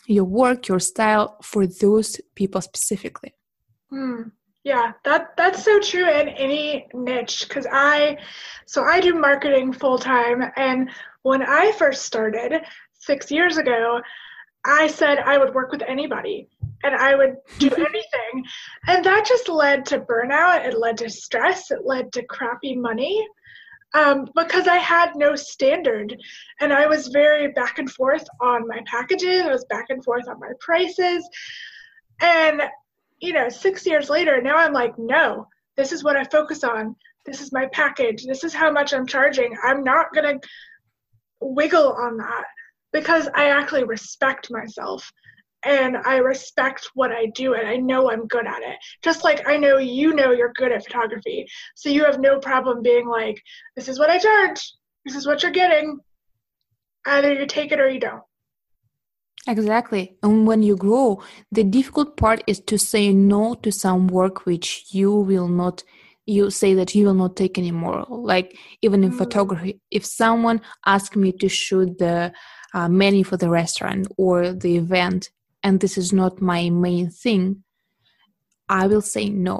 your 0.07 0.27
work 0.41 0.67
your 0.67 0.79
style 0.79 1.27
for 1.41 1.65
those 1.65 2.09
people 2.35 2.61
specifically 2.61 3.33
mm. 3.91 4.31
Yeah, 4.65 4.93
that 5.03 5.37
that's 5.37 5.63
so 5.63 5.79
true 5.79 6.09
in 6.09 6.27
any 6.27 6.87
niche 6.91 7.45
because 7.47 7.67
I 7.71 8.17
so 8.65 8.83
I 8.83 8.99
do 8.99 9.13
marketing 9.13 9.71
full 9.71 9.99
time 9.99 10.41
and 10.55 10.89
when 11.21 11.43
I 11.43 11.71
first 11.73 12.01
started 12.03 12.51
6 12.93 13.29
years 13.29 13.57
ago, 13.57 14.01
I 14.65 14.87
said 14.87 15.19
I 15.19 15.37
would 15.37 15.53
work 15.53 15.71
with 15.71 15.83
anybody 15.87 16.49
and 16.83 16.95
I 16.95 17.13
would 17.13 17.35
do 17.59 17.67
anything. 17.91 18.33
And 18.87 19.05
that 19.05 19.27
just 19.27 19.49
led 19.49 19.85
to 19.87 19.99
burnout, 19.99 20.65
it 20.65 20.77
led 20.77 20.97
to 20.97 21.09
stress, 21.11 21.69
it 21.69 21.85
led 21.85 22.11
to 22.13 22.23
crappy 22.23 22.75
money. 22.75 23.23
Um, 23.95 24.27
because 24.35 24.67
I 24.67 24.75
had 24.75 25.15
no 25.15 25.35
standard 25.35 26.15
and 26.59 26.73
I 26.73 26.85
was 26.85 27.07
very 27.07 27.53
back 27.53 27.79
and 27.79 27.89
forth 27.89 28.27
on 28.41 28.67
my 28.67 28.81
packages, 28.85 29.43
I 29.43 29.51
was 29.51 29.65
back 29.65 29.85
and 29.89 30.03
forth 30.03 30.27
on 30.27 30.39
my 30.39 30.51
prices. 30.59 31.27
And 32.19 32.61
you 33.21 33.31
know, 33.31 33.47
six 33.47 33.85
years 33.85 34.09
later, 34.09 34.41
now 34.41 34.57
I'm 34.57 34.73
like, 34.73 34.99
no, 34.99 35.47
this 35.77 35.91
is 35.91 36.03
what 36.03 36.17
I 36.17 36.25
focus 36.25 36.63
on. 36.63 36.95
This 37.25 37.41
is 37.41 37.53
my 37.53 37.67
package. 37.67 38.25
This 38.25 38.43
is 38.43 38.53
how 38.53 38.69
much 38.69 38.93
I'm 38.93 39.07
charging. 39.07 39.55
I'm 39.63 39.83
not 39.83 40.13
going 40.13 40.39
to 40.39 40.47
wiggle 41.39 41.93
on 41.93 42.17
that 42.17 42.43
because 42.91 43.29
I 43.33 43.49
actually 43.49 43.83
respect 43.83 44.51
myself 44.51 45.09
and 45.65 45.97
I 45.97 46.17
respect 46.17 46.91
what 46.93 47.11
I 47.11 47.25
do 47.35 47.55
and 47.55 47.67
I 47.67 47.77
know 47.77 48.11
I'm 48.11 48.27
good 48.27 48.45
at 48.45 48.61
it. 48.61 48.77
Just 49.01 49.23
like 49.23 49.47
I 49.47 49.57
know 49.57 49.77
you 49.77 50.13
know 50.13 50.31
you're 50.31 50.53
good 50.53 50.71
at 50.71 50.85
photography. 50.85 51.47
So 51.75 51.89
you 51.89 52.05
have 52.05 52.19
no 52.19 52.39
problem 52.39 52.83
being 52.83 53.07
like, 53.07 53.41
this 53.75 53.89
is 53.89 53.99
what 53.99 54.11
I 54.11 54.19
charge. 54.19 54.71
This 55.05 55.15
is 55.15 55.25
what 55.25 55.41
you're 55.41 55.51
getting. 55.51 55.99
Either 57.07 57.33
you 57.33 57.45
take 57.47 57.71
it 57.71 57.79
or 57.79 57.89
you 57.89 57.99
don't. 57.99 58.21
Exactly. 59.47 60.17
And 60.23 60.47
when 60.47 60.63
you 60.63 60.75
grow, 60.75 61.21
the 61.51 61.63
difficult 61.63 62.17
part 62.17 62.43
is 62.47 62.59
to 62.61 62.77
say 62.77 63.13
no 63.13 63.55
to 63.55 63.71
some 63.71 64.07
work 64.07 64.45
which 64.45 64.85
you 64.91 65.11
will 65.11 65.47
not 65.47 65.83
you 66.27 66.49
say 66.49 66.73
that 66.73 66.95
you 66.95 67.05
will 67.05 67.13
not 67.13 67.35
take 67.35 67.59
anymore 67.59 68.03
like 68.09 68.57
even 68.81 69.03
in 69.03 69.11
mm. 69.11 69.17
photography 69.19 69.79
if 69.91 70.03
someone 70.03 70.59
asks 70.87 71.15
me 71.15 71.31
to 71.31 71.47
shoot 71.47 71.99
the 71.99 72.33
uh, 72.73 72.89
menu 72.89 73.23
for 73.23 73.37
the 73.37 73.47
restaurant 73.47 74.07
or 74.17 74.51
the 74.51 74.75
event 74.75 75.29
and 75.65 75.79
this 75.79 75.97
is 75.97 76.13
not 76.13 76.41
my 76.51 76.69
main 76.69 77.09
thing 77.09 77.63
i 78.69 78.87
will 78.87 79.01
say 79.01 79.25
no 79.29 79.57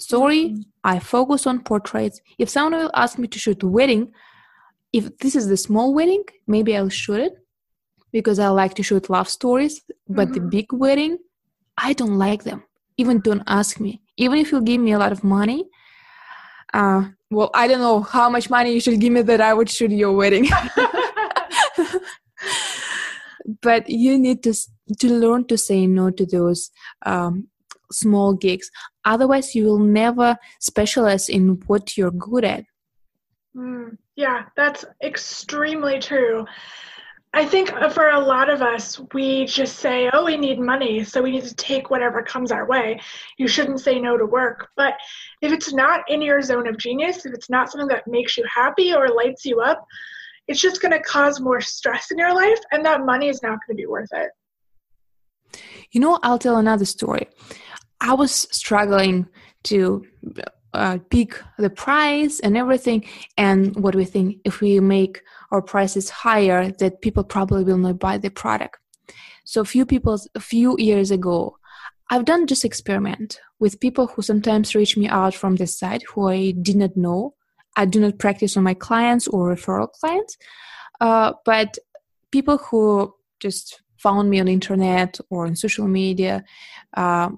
sorry 0.00 0.42
i 0.82 0.98
focus 0.98 1.46
on 1.46 1.62
portraits 1.70 2.20
if 2.38 2.48
someone 2.48 2.80
will 2.80 2.90
ask 2.94 3.18
me 3.18 3.28
to 3.28 3.38
shoot 3.38 3.62
a 3.62 3.68
wedding 3.68 4.10
if 4.92 5.16
this 5.18 5.36
is 5.36 5.46
the 5.48 5.56
small 5.56 5.94
wedding 5.94 6.24
maybe 6.46 6.76
i'll 6.76 6.88
shoot 7.02 7.20
it 7.28 7.34
because 8.12 8.38
I 8.38 8.48
like 8.48 8.74
to 8.74 8.82
shoot 8.82 9.10
love 9.10 9.28
stories, 9.28 9.82
but 10.08 10.28
mm-hmm. 10.28 10.34
the 10.34 10.40
big 10.40 10.72
wedding, 10.72 11.18
I 11.76 11.94
don't 11.94 12.18
like 12.18 12.44
them. 12.44 12.62
Even 12.98 13.20
don't 13.20 13.42
ask 13.46 13.80
me. 13.80 14.02
Even 14.18 14.38
if 14.38 14.52
you 14.52 14.60
give 14.60 14.80
me 14.80 14.92
a 14.92 14.98
lot 14.98 15.12
of 15.12 15.24
money, 15.24 15.64
uh, 16.74 17.08
well, 17.30 17.50
I 17.54 17.66
don't 17.66 17.80
know 17.80 18.02
how 18.02 18.28
much 18.28 18.50
money 18.50 18.74
you 18.74 18.80
should 18.80 19.00
give 19.00 19.12
me 19.12 19.22
that 19.22 19.40
I 19.40 19.54
would 19.54 19.70
shoot 19.70 19.90
your 19.90 20.12
wedding. 20.12 20.48
but 23.62 23.88
you 23.88 24.18
need 24.18 24.42
to 24.42 24.54
to 25.00 25.08
learn 25.08 25.46
to 25.46 25.58
say 25.58 25.86
no 25.86 26.10
to 26.10 26.26
those 26.26 26.70
um, 27.06 27.48
small 27.90 28.34
gigs. 28.34 28.70
Otherwise, 29.04 29.54
you 29.54 29.64
will 29.64 29.78
never 29.78 30.36
specialize 30.60 31.28
in 31.28 31.60
what 31.66 31.96
you're 31.96 32.10
good 32.10 32.44
at. 32.44 32.64
Mm, 33.56 33.98
yeah, 34.16 34.44
that's 34.56 34.84
extremely 35.02 35.98
true. 35.98 36.46
I 37.34 37.46
think 37.46 37.70
for 37.92 38.10
a 38.10 38.20
lot 38.20 38.50
of 38.50 38.60
us, 38.60 39.00
we 39.14 39.46
just 39.46 39.78
say, 39.78 40.10
oh, 40.12 40.26
we 40.26 40.36
need 40.36 40.58
money, 40.58 41.02
so 41.02 41.22
we 41.22 41.30
need 41.30 41.44
to 41.44 41.54
take 41.54 41.88
whatever 41.88 42.22
comes 42.22 42.52
our 42.52 42.66
way. 42.66 43.00
You 43.38 43.48
shouldn't 43.48 43.80
say 43.80 43.98
no 43.98 44.18
to 44.18 44.26
work. 44.26 44.68
But 44.76 44.94
if 45.40 45.50
it's 45.50 45.72
not 45.72 46.02
in 46.10 46.20
your 46.20 46.42
zone 46.42 46.68
of 46.68 46.76
genius, 46.76 47.24
if 47.24 47.32
it's 47.32 47.48
not 47.48 47.70
something 47.70 47.88
that 47.88 48.06
makes 48.06 48.36
you 48.36 48.44
happy 48.54 48.94
or 48.94 49.08
lights 49.08 49.46
you 49.46 49.60
up, 49.60 49.82
it's 50.46 50.60
just 50.60 50.82
going 50.82 50.92
to 50.92 51.00
cause 51.00 51.40
more 51.40 51.62
stress 51.62 52.10
in 52.10 52.18
your 52.18 52.34
life, 52.34 52.58
and 52.70 52.84
that 52.84 53.06
money 53.06 53.28
is 53.28 53.42
not 53.42 53.58
going 53.66 53.76
to 53.76 53.82
be 53.82 53.86
worth 53.86 54.10
it. 54.12 54.30
You 55.90 56.00
know, 56.00 56.18
I'll 56.22 56.38
tell 56.38 56.56
another 56.56 56.84
story. 56.84 57.28
I 58.00 58.14
was 58.14 58.32
struggling 58.50 59.28
to 59.64 60.04
uh, 60.74 60.98
pick 61.10 61.40
the 61.58 61.70
price 61.70 62.40
and 62.40 62.56
everything. 62.56 63.04
And 63.36 63.76
what 63.76 63.94
we 63.94 64.04
think? 64.04 64.38
If 64.44 64.60
we 64.60 64.80
make 64.80 65.22
our 65.50 65.62
prices 65.62 66.10
higher 66.10 66.70
that 66.72 67.02
people 67.02 67.24
probably 67.24 67.64
will 67.64 67.78
not 67.78 67.98
buy 67.98 68.18
the 68.18 68.30
product. 68.30 68.78
So 69.44 69.60
a 69.60 69.64
few 69.64 69.84
people 69.84 70.18
a 70.34 70.40
few 70.40 70.76
years 70.78 71.10
ago 71.10 71.58
i've 72.10 72.24
done 72.24 72.46
this 72.46 72.64
experiment 72.64 73.40
with 73.58 73.80
people 73.80 74.06
who 74.06 74.22
sometimes 74.22 74.74
reach 74.74 74.96
me 74.96 75.08
out 75.08 75.34
from 75.34 75.56
the 75.56 75.66
site 75.66 76.02
who 76.10 76.28
i 76.28 76.52
did 76.62 76.76
not 76.76 76.96
know. 76.96 77.34
I 77.76 77.86
do 77.86 78.00
not 78.00 78.18
practice 78.18 78.56
on 78.56 78.64
my 78.64 78.74
clients 78.74 79.26
or 79.28 79.54
referral 79.54 79.90
clients. 79.92 80.36
Uh, 81.00 81.32
but 81.44 81.78
people 82.30 82.58
who 82.58 83.14
just 83.40 83.80
found 84.02 84.30
me 84.30 84.40
on 84.40 84.48
internet 84.48 85.18
or 85.30 85.46
on 85.46 85.56
social 85.56 85.86
media, 85.86 86.44
uh, 86.96 87.30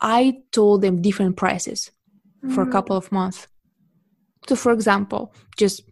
I 0.00 0.38
told 0.52 0.82
them 0.82 1.02
different 1.02 1.36
prices 1.36 1.90
mm. 2.44 2.54
for 2.54 2.62
a 2.62 2.66
mm. 2.66 2.72
couple 2.72 2.96
of 2.96 3.10
months. 3.12 3.48
So, 4.48 4.56
for 4.56 4.72
example, 4.72 5.34
just 5.56 5.82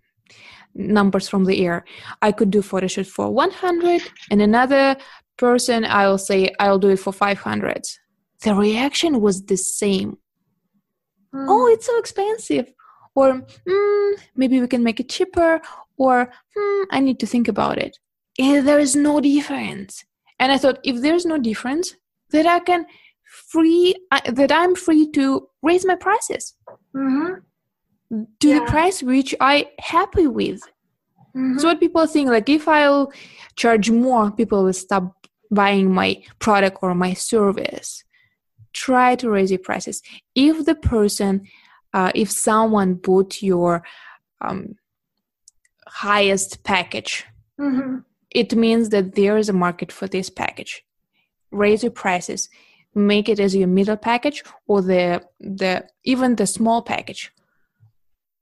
numbers 0.75 1.29
from 1.29 1.45
the 1.45 1.65
air, 1.65 1.85
I 2.23 2.33
could 2.33 2.51
do 2.51 2.63
photo 2.63 2.87
shoot 2.87 3.07
for 3.07 3.31
100, 3.31 4.03
and 4.31 4.41
another 4.43 4.97
person 5.37 5.85
I'll 5.85 6.19
say 6.19 6.51
I'll 6.61 6.79
do 6.79 6.91
it 6.91 7.01
for 7.01 7.13
500. 7.13 7.83
The 8.43 8.55
reaction 8.55 9.21
was 9.21 9.45
the 9.45 9.57
same. 9.57 10.19
Mm. 11.35 11.47
Oh, 11.49 11.67
it's 11.73 11.87
so 11.87 11.99
expensive. 11.99 12.73
Or 13.15 13.43
mm, 13.69 14.13
maybe 14.35 14.61
we 14.61 14.69
can 14.69 14.83
make 14.83 15.01
it 15.01 15.09
cheaper. 15.09 15.61
Or 15.97 16.31
hmm, 16.57 16.83
I 16.91 17.01
need 17.01 17.21
to 17.21 17.27
think 17.27 17.49
about 17.49 17.79
it. 17.79 17.97
And 18.39 18.67
there 18.67 18.81
is 18.81 18.97
no 18.97 19.21
difference. 19.21 20.05
And 20.39 20.53
I 20.53 20.59
thought, 20.59 20.81
if 20.85 21.01
there's 21.01 21.25
no 21.25 21.39
difference, 21.39 21.95
that 22.31 22.47
I 22.47 22.61
can 22.61 22.87
free 23.25 23.95
uh, 24.11 24.21
that 24.31 24.53
I'm 24.53 24.75
free 24.75 25.11
to 25.13 25.49
raise 25.63 25.85
my 25.85 25.97
prices 25.97 26.55
mm-hmm. 26.95 27.35
to 28.41 28.49
yeah. 28.49 28.59
the 28.59 28.65
price 28.67 29.03
which 29.03 29.35
I 29.41 29.71
happy 29.79 30.27
with. 30.27 30.61
Mm-hmm. 31.35 31.59
So 31.59 31.69
what 31.69 31.81
people 31.81 32.07
think 32.07 32.29
like 32.31 32.49
if 32.49 32.69
I'll 32.69 33.13
charge 33.57 33.91
more, 33.91 34.31
people 34.31 34.65
will 34.65 34.73
stop 34.73 35.27
buying 35.51 35.93
my 35.93 36.23
product 36.39 36.79
or 36.83 36.95
my 36.95 37.15
service. 37.15 38.05
Try 38.73 39.15
to 39.17 39.31
raise 39.31 39.51
your 39.51 39.61
prices. 39.61 40.03
If 40.35 40.65
the 40.65 40.75
person, 40.75 41.47
uh, 41.93 42.11
if 42.15 42.31
someone 42.31 42.95
bought 42.95 43.41
your 43.41 43.85
um, 44.41 44.75
highest 45.87 46.65
package, 46.65 47.25
mm-hmm 47.61 47.99
it 48.35 48.55
means 48.55 48.89
that 48.91 49.15
there 49.15 49.39
is 49.39 49.49
a 49.49 49.53
market 49.53 49.93
for 49.93 50.09
this 50.09 50.29
package. 50.29 50.85
Raise 51.53 51.85
your 51.85 51.93
prices, 51.93 52.51
make 52.95 53.29
it 53.29 53.41
as 53.41 53.55
your 53.55 53.69
middle 53.69 53.97
package 53.97 54.43
or 54.67 54.83
the 54.83 55.23
the 55.41 55.87
even 56.05 56.35
the 56.35 56.47
small 56.47 56.83
package. 56.83 57.33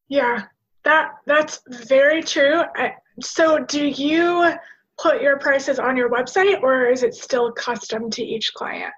Yeah, 0.08 0.44
that 0.84 1.12
that's 1.26 1.60
very 1.68 2.22
true. 2.22 2.62
I, 2.74 2.94
so, 3.20 3.58
do 3.58 3.86
you 3.86 4.52
put 4.98 5.20
your 5.20 5.38
prices 5.38 5.78
on 5.78 5.96
your 5.96 6.10
website, 6.10 6.62
or 6.62 6.86
is 6.86 7.02
it 7.02 7.14
still 7.14 7.52
custom 7.52 8.10
to 8.10 8.22
each 8.22 8.52
client? 8.54 8.92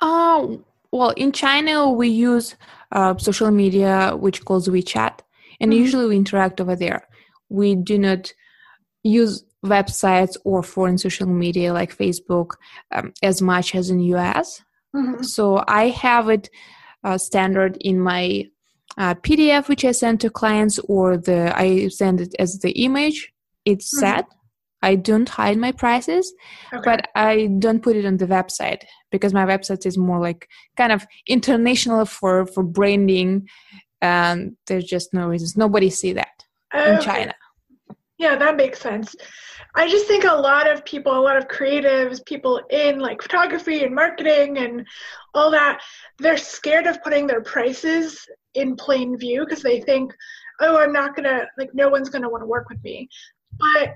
Uh, 0.00 0.56
well, 0.90 1.10
in 1.10 1.32
China, 1.32 1.90
we 1.90 2.08
use 2.08 2.56
uh, 2.90 3.16
social 3.16 3.50
media, 3.50 4.14
which 4.14 4.44
calls 4.44 4.68
WeChat, 4.68 5.20
and 5.60 5.72
mm-hmm. 5.72 5.80
usually 5.80 6.06
we 6.06 6.16
interact 6.16 6.60
over 6.60 6.76
there. 6.76 7.08
We 7.48 7.74
do 7.74 7.98
not 7.98 8.32
use 9.02 9.44
websites 9.64 10.36
or 10.44 10.62
foreign 10.62 10.98
social 10.98 11.26
media 11.26 11.72
like 11.72 11.96
Facebook 11.96 12.52
um, 12.92 13.12
as 13.22 13.40
much 13.40 13.74
as 13.74 13.90
in 13.90 14.00
US. 14.00 14.62
Mm-hmm. 14.94 15.22
So 15.22 15.64
I 15.68 15.88
have 15.88 16.28
it 16.28 16.50
uh, 17.04 17.18
standard 17.18 17.76
in 17.80 18.00
my 18.00 18.48
uh, 18.98 19.14
PDF, 19.14 19.68
which 19.68 19.84
I 19.84 19.92
send 19.92 20.20
to 20.20 20.30
clients, 20.30 20.78
or 20.80 21.16
the 21.16 21.56
I 21.56 21.88
send 21.88 22.20
it 22.20 22.34
as 22.38 22.58
the 22.58 22.72
image. 22.72 23.32
It's 23.64 23.94
mm-hmm. 23.94 24.00
set. 24.00 24.26
I 24.84 24.96
don't 24.96 25.28
hide 25.28 25.58
my 25.58 25.70
prices, 25.70 26.34
okay. 26.74 26.82
but 26.84 27.08
I 27.14 27.46
don't 27.60 27.82
put 27.82 27.94
it 27.94 28.04
on 28.04 28.16
the 28.16 28.26
website 28.26 28.82
because 29.12 29.32
my 29.32 29.46
website 29.46 29.86
is 29.86 29.96
more 29.96 30.18
like 30.18 30.48
kind 30.76 30.90
of 30.90 31.06
international 31.28 32.04
for 32.04 32.46
for 32.46 32.64
branding, 32.64 33.48
and 34.00 34.56
there's 34.66 34.84
just 34.84 35.14
no 35.14 35.28
reasons. 35.28 35.56
Nobody 35.56 35.88
see 35.88 36.12
that 36.14 36.44
in 36.74 37.00
China. 37.00 37.32
Yeah, 38.18 38.36
that 38.36 38.56
makes 38.56 38.80
sense. 38.80 39.16
I 39.74 39.88
just 39.88 40.06
think 40.06 40.24
a 40.24 40.32
lot 40.32 40.70
of 40.70 40.84
people, 40.84 41.16
a 41.16 41.20
lot 41.20 41.36
of 41.36 41.48
creatives, 41.48 42.24
people 42.24 42.60
in 42.70 42.98
like 42.98 43.22
photography 43.22 43.84
and 43.84 43.94
marketing 43.94 44.58
and 44.58 44.86
all 45.34 45.50
that, 45.50 45.80
they're 46.18 46.36
scared 46.36 46.86
of 46.86 47.02
putting 47.02 47.26
their 47.26 47.40
prices 47.40 48.26
in 48.54 48.76
plain 48.76 49.18
view 49.18 49.44
because 49.44 49.62
they 49.62 49.80
think, 49.80 50.12
oh, 50.60 50.78
I'm 50.78 50.92
not 50.92 51.16
gonna, 51.16 51.46
like, 51.58 51.70
no 51.74 51.88
one's 51.88 52.10
gonna 52.10 52.28
wanna 52.28 52.46
work 52.46 52.68
with 52.68 52.82
me. 52.84 53.08
But 53.58 53.94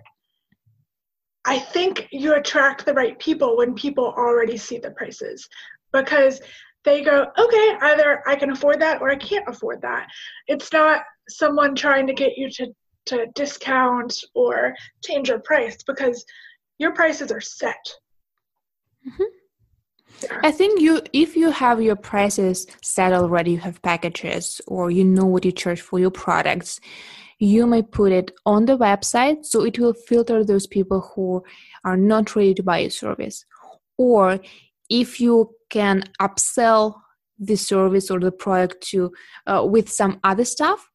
I 1.45 1.59
think 1.59 2.09
you 2.11 2.35
attract 2.35 2.85
the 2.85 2.95
right 2.95 3.19
people 3.19 3.57
when 3.57 3.75
people 3.75 4.07
already 4.17 4.57
see 4.57 4.79
the 4.79 4.91
prices 4.91 5.49
because 5.93 6.41
they 6.85 7.03
go, 7.03 7.27
okay, 7.39 7.77
either 7.83 8.23
I 8.27 8.35
can 8.37 8.51
afford 8.51 8.81
that 8.81 9.01
or 9.01 9.11
I 9.11 9.17
can't 9.17 9.49
afford 9.49 9.83
that. 9.83 10.09
It's 10.49 10.73
not 10.73 11.03
someone 11.29 11.75
trying 11.75 12.07
to 12.07 12.15
get 12.15 12.37
you 12.37 12.51
to 12.51 12.67
to 13.07 13.27
discount 13.35 14.19
or 14.35 14.75
change 15.05 15.29
your 15.29 15.41
price 15.41 15.79
because 15.87 16.25
your 16.79 16.93
prices 16.93 17.33
are 17.33 17.41
set. 17.41 17.95
Mm-hmm. 19.07 19.25
Yeah. 20.23 20.41
I 20.43 20.51
think 20.51 20.81
you 20.81 21.03
if 21.13 21.37
you 21.37 21.51
have 21.51 21.83
your 21.83 21.97
prices 21.97 22.67
set 22.83 23.13
already, 23.13 23.53
you 23.53 23.59
have 23.59 23.83
packages 23.83 24.61
or 24.67 24.91
you 24.91 25.05
know 25.05 25.27
what 25.27 25.45
you 25.45 25.53
charge 25.53 25.81
for 25.81 25.99
your 25.99 26.11
products, 26.11 26.81
you 27.39 27.67
may 27.67 27.83
put 27.83 28.13
it 28.13 28.31
on 28.47 28.65
the 28.65 28.79
website 28.79 29.45
so 29.45 29.65
it 29.65 29.79
will 29.79 29.93
filter 29.93 30.43
those 30.43 30.67
people 30.67 31.13
who 31.15 31.43
are 31.85 31.97
not 31.97 32.35
ready 32.35 32.55
to 32.55 32.63
buy 32.63 32.79
your 32.79 32.91
service. 32.91 33.45
Or 33.99 34.41
if 34.89 35.21
you 35.21 35.51
can 35.69 36.05
upsell 36.21 36.95
the 37.39 37.57
service 37.57 38.11
or 38.11 38.19
the 38.19 38.33
product 38.33 38.87
to 38.89 39.13
uh, 39.47 39.67
with 39.69 39.91
some 39.91 40.19
other 40.25 40.45
stuff, 40.45 40.89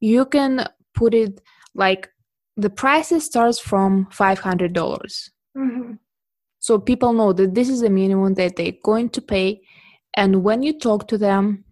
you 0.00 0.26
can 0.26 0.66
put 0.94 1.14
it 1.14 1.40
like 1.76 2.08
the 2.56 2.70
prices 2.70 3.24
starts 3.24 3.58
from 3.58 4.06
$500. 4.06 5.30
Mm-hmm. 5.56 5.92
so 6.58 6.78
people 6.78 7.14
know 7.14 7.32
that 7.32 7.54
this 7.54 7.70
is 7.70 7.80
the 7.80 7.88
minimum 7.88 8.34
that 8.34 8.56
they're 8.56 8.82
going 8.84 9.08
to 9.08 9.22
pay. 9.22 9.62
And 10.14 10.42
when 10.44 10.62
you 10.62 10.78
talk 10.78 11.08
to 11.08 11.16
them 11.16 11.64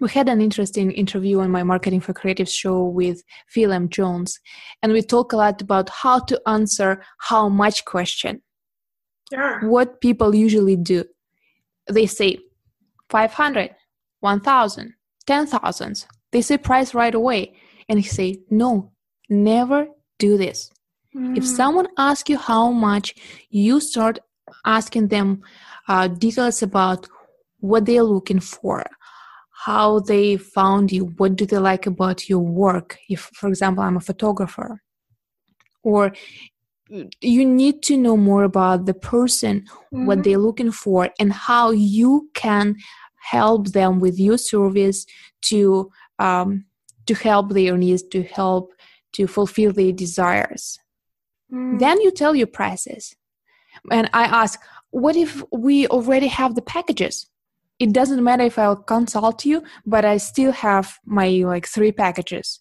we 0.00 0.08
had 0.10 0.28
an 0.28 0.40
interesting 0.40 0.90
interview 0.92 1.40
on 1.40 1.50
my 1.50 1.62
marketing 1.62 2.00
for 2.00 2.12
creative 2.14 2.48
show 2.48 2.84
with 2.84 3.22
phil 3.48 3.72
m. 3.72 3.88
Jones 3.88 4.40
and 4.82 4.92
we 4.92 5.02
talk 5.02 5.32
a 5.32 5.36
lot 5.36 5.60
about 5.60 5.88
how 5.88 6.18
to 6.20 6.40
answer 6.46 7.02
how 7.18 7.48
much 7.48 7.84
question. 7.84 8.42
Yeah. 9.30 9.60
what 9.64 10.00
people 10.00 10.34
usually 10.34 10.76
do 10.76 11.04
they 11.88 12.06
say 12.06 12.38
500 13.08 13.74
1000 14.20 14.92
10000 15.26 16.06
they 16.32 16.42
say 16.42 16.58
price 16.58 16.92
right 16.94 17.14
away 17.14 17.54
and 17.88 17.98
he 17.98 18.06
say 18.06 18.40
no 18.50 18.92
Never 19.32 19.88
do 20.18 20.36
this. 20.36 20.70
Mm. 21.16 21.36
If 21.38 21.46
someone 21.46 21.88
asks 21.96 22.28
you 22.28 22.38
how 22.38 22.70
much, 22.70 23.14
you 23.50 23.80
start 23.80 24.18
asking 24.64 25.08
them 25.08 25.42
uh, 25.88 26.08
details 26.08 26.62
about 26.62 27.08
what 27.60 27.86
they're 27.86 28.02
looking 28.02 28.40
for, 28.40 28.84
how 29.50 30.00
they 30.00 30.36
found 30.36 30.92
you, 30.92 31.06
what 31.16 31.36
do 31.36 31.46
they 31.46 31.58
like 31.58 31.86
about 31.86 32.28
your 32.28 32.40
work. 32.40 32.98
If, 33.08 33.20
for 33.20 33.48
example, 33.48 33.84
I'm 33.84 33.96
a 33.96 34.00
photographer, 34.00 34.82
or 35.82 36.12
you 37.20 37.44
need 37.44 37.82
to 37.84 37.96
know 37.96 38.16
more 38.16 38.44
about 38.44 38.86
the 38.86 38.94
person, 38.94 39.62
mm-hmm. 39.62 40.06
what 40.06 40.24
they're 40.24 40.38
looking 40.38 40.72
for, 40.72 41.10
and 41.18 41.32
how 41.32 41.70
you 41.70 42.28
can 42.34 42.76
help 43.22 43.68
them 43.68 44.00
with 44.00 44.18
your 44.18 44.38
service 44.38 45.06
to 45.42 45.90
um, 46.18 46.66
to 47.06 47.14
help 47.14 47.50
their 47.50 47.76
needs, 47.76 48.02
to 48.02 48.22
help 48.22 48.72
to 49.12 49.26
fulfill 49.26 49.72
their 49.72 49.92
desires. 49.92 50.78
Mm. 51.52 51.78
Then 51.78 52.00
you 52.00 52.10
tell 52.10 52.34
your 52.34 52.46
prices. 52.46 53.14
And 53.90 54.08
I 54.12 54.24
ask, 54.24 54.60
what 54.90 55.16
if 55.16 55.42
we 55.50 55.86
already 55.88 56.28
have 56.28 56.54
the 56.54 56.62
packages? 56.62 57.26
It 57.78 57.92
doesn't 57.92 58.22
matter 58.22 58.44
if 58.44 58.58
I'll 58.58 58.76
consult 58.76 59.44
you, 59.44 59.62
but 59.86 60.04
I 60.04 60.18
still 60.18 60.52
have 60.52 60.98
my 61.04 61.28
like 61.28 61.66
three 61.66 61.92
packages. 61.92 62.60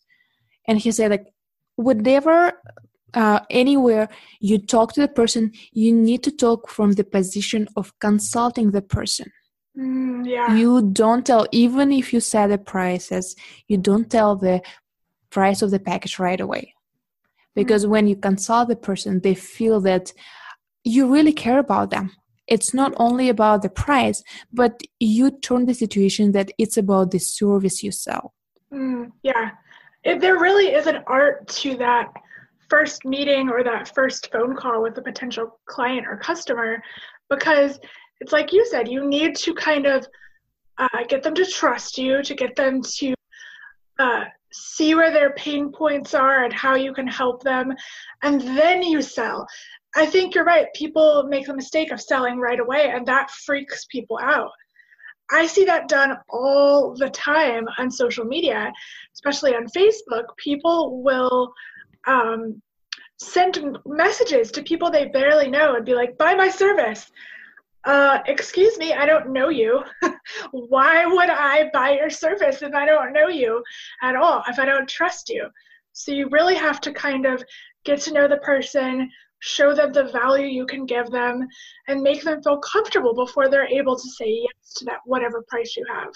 And 0.67 0.79
he 0.79 0.91
said, 0.91 1.11
like, 1.11 1.27
whatever 1.75 2.53
uh, 3.13 3.41
anywhere 3.49 4.09
you 4.39 4.57
talk 4.57 4.93
to 4.93 5.01
the 5.01 5.07
person, 5.07 5.51
you 5.71 5.93
need 5.93 6.23
to 6.23 6.31
talk 6.31 6.69
from 6.69 6.93
the 6.93 7.03
position 7.03 7.67
of 7.75 7.97
consulting 7.99 8.71
the 8.71 8.81
person. 8.81 9.31
Mm, 9.77 10.27
yeah. 10.27 10.55
You 10.55 10.81
don't 10.81 11.25
tell, 11.25 11.47
even 11.51 11.91
if 11.91 12.13
you 12.13 12.19
set 12.19 12.47
the 12.47 12.57
prices, 12.57 13.35
you 13.67 13.77
don't 13.77 14.09
tell 14.09 14.35
the 14.35 14.61
price 15.31 15.61
of 15.61 15.71
the 15.71 15.79
package 15.79 16.19
right 16.19 16.39
away. 16.39 16.73
Because 17.55 17.85
when 17.85 18.07
you 18.07 18.15
consult 18.15 18.69
the 18.69 18.75
person 18.75 19.19
they 19.21 19.35
feel 19.35 19.81
that 19.81 20.13
you 20.83 21.11
really 21.11 21.33
care 21.33 21.59
about 21.59 21.89
them. 21.89 22.11
It's 22.47 22.73
not 22.73 22.93
only 22.97 23.29
about 23.29 23.61
the 23.61 23.69
price 23.69 24.23
but 24.51 24.81
you 24.99 25.31
turn 25.31 25.65
the 25.65 25.73
situation 25.73 26.31
that 26.33 26.51
it's 26.57 26.77
about 26.77 27.11
the 27.11 27.19
service 27.19 27.83
you 27.83 27.91
sell. 27.91 28.33
Mm, 28.73 29.11
yeah. 29.23 29.51
It, 30.03 30.19
there 30.19 30.39
really 30.39 30.73
is 30.73 30.87
an 30.87 31.03
art 31.07 31.47
to 31.59 31.77
that 31.77 32.11
first 32.69 33.05
meeting 33.05 33.49
or 33.49 33.63
that 33.63 33.93
first 33.93 34.31
phone 34.31 34.55
call 34.55 34.81
with 34.81 34.97
a 34.97 35.01
potential 35.01 35.59
client 35.65 36.07
or 36.07 36.17
customer 36.17 36.81
because 37.29 37.79
it's 38.21 38.31
like 38.31 38.53
you 38.53 38.65
said 38.65 38.87
you 38.87 39.07
need 39.07 39.35
to 39.35 39.53
kind 39.53 39.85
of 39.85 40.07
uh, 40.77 41.03
get 41.09 41.21
them 41.21 41.35
to 41.35 41.45
trust 41.45 41.97
you 41.97 42.23
to 42.23 42.33
get 42.33 42.55
them 42.55 42.81
to 42.81 43.13
uh, 43.99 44.23
see 44.51 44.95
where 44.95 45.11
their 45.11 45.33
pain 45.33 45.71
points 45.71 46.13
are 46.13 46.43
and 46.43 46.53
how 46.53 46.75
you 46.75 46.93
can 46.93 47.07
help 47.07 47.43
them, 47.43 47.73
and 48.23 48.41
then 48.41 48.83
you 48.83 49.01
sell. 49.01 49.47
I 49.95 50.05
think 50.05 50.35
you're 50.35 50.45
right. 50.45 50.67
People 50.73 51.23
make 51.27 51.47
the 51.47 51.55
mistake 51.55 51.91
of 51.91 52.01
selling 52.01 52.39
right 52.39 52.59
away, 52.59 52.89
and 52.89 53.05
that 53.07 53.31
freaks 53.31 53.85
people 53.85 54.19
out. 54.21 54.51
I 55.31 55.47
see 55.47 55.63
that 55.65 55.87
done 55.87 56.17
all 56.29 56.95
the 56.95 57.09
time 57.09 57.65
on 57.77 57.89
social 57.89 58.25
media, 58.25 58.71
especially 59.13 59.55
on 59.55 59.65
Facebook. 59.67 60.25
People 60.37 61.01
will 61.03 61.53
um, 62.05 62.61
send 63.17 63.77
messages 63.85 64.51
to 64.51 64.63
people 64.63 64.91
they 64.91 65.05
barely 65.05 65.49
know 65.49 65.75
and 65.75 65.85
be 65.85 65.93
like, 65.93 66.17
buy 66.17 66.33
my 66.33 66.49
service. 66.49 67.09
Uh, 67.83 68.19
excuse 68.27 68.77
me, 68.77 68.93
I 68.93 69.05
don't 69.05 69.31
know 69.31 69.49
you. 69.49 69.83
Why 70.51 71.05
would 71.05 71.29
I 71.29 71.69
buy 71.73 71.91
your 71.91 72.09
service 72.09 72.61
if 72.61 72.73
I 72.73 72.85
don't 72.85 73.13
know 73.13 73.27
you 73.27 73.63
at 74.03 74.15
all, 74.15 74.43
if 74.47 74.59
I 74.59 74.65
don't 74.65 74.87
trust 74.87 75.29
you? 75.29 75.47
So 75.93 76.11
you 76.11 76.29
really 76.29 76.55
have 76.55 76.79
to 76.81 76.93
kind 76.93 77.25
of 77.25 77.43
get 77.83 77.99
to 78.01 78.13
know 78.13 78.27
the 78.27 78.37
person, 78.37 79.09
show 79.39 79.73
them 79.73 79.91
the 79.91 80.05
value 80.05 80.45
you 80.45 80.65
can 80.65 80.85
give 80.85 81.09
them, 81.09 81.47
and 81.87 82.01
make 82.01 82.23
them 82.23 82.41
feel 82.43 82.59
comfortable 82.59 83.15
before 83.15 83.49
they're 83.49 83.67
able 83.67 83.95
to 83.95 84.09
say 84.09 84.29
yes 84.29 84.73
to 84.75 84.85
that 84.85 84.99
whatever 85.05 85.43
price 85.47 85.75
you 85.75 85.85
have. 85.91 86.13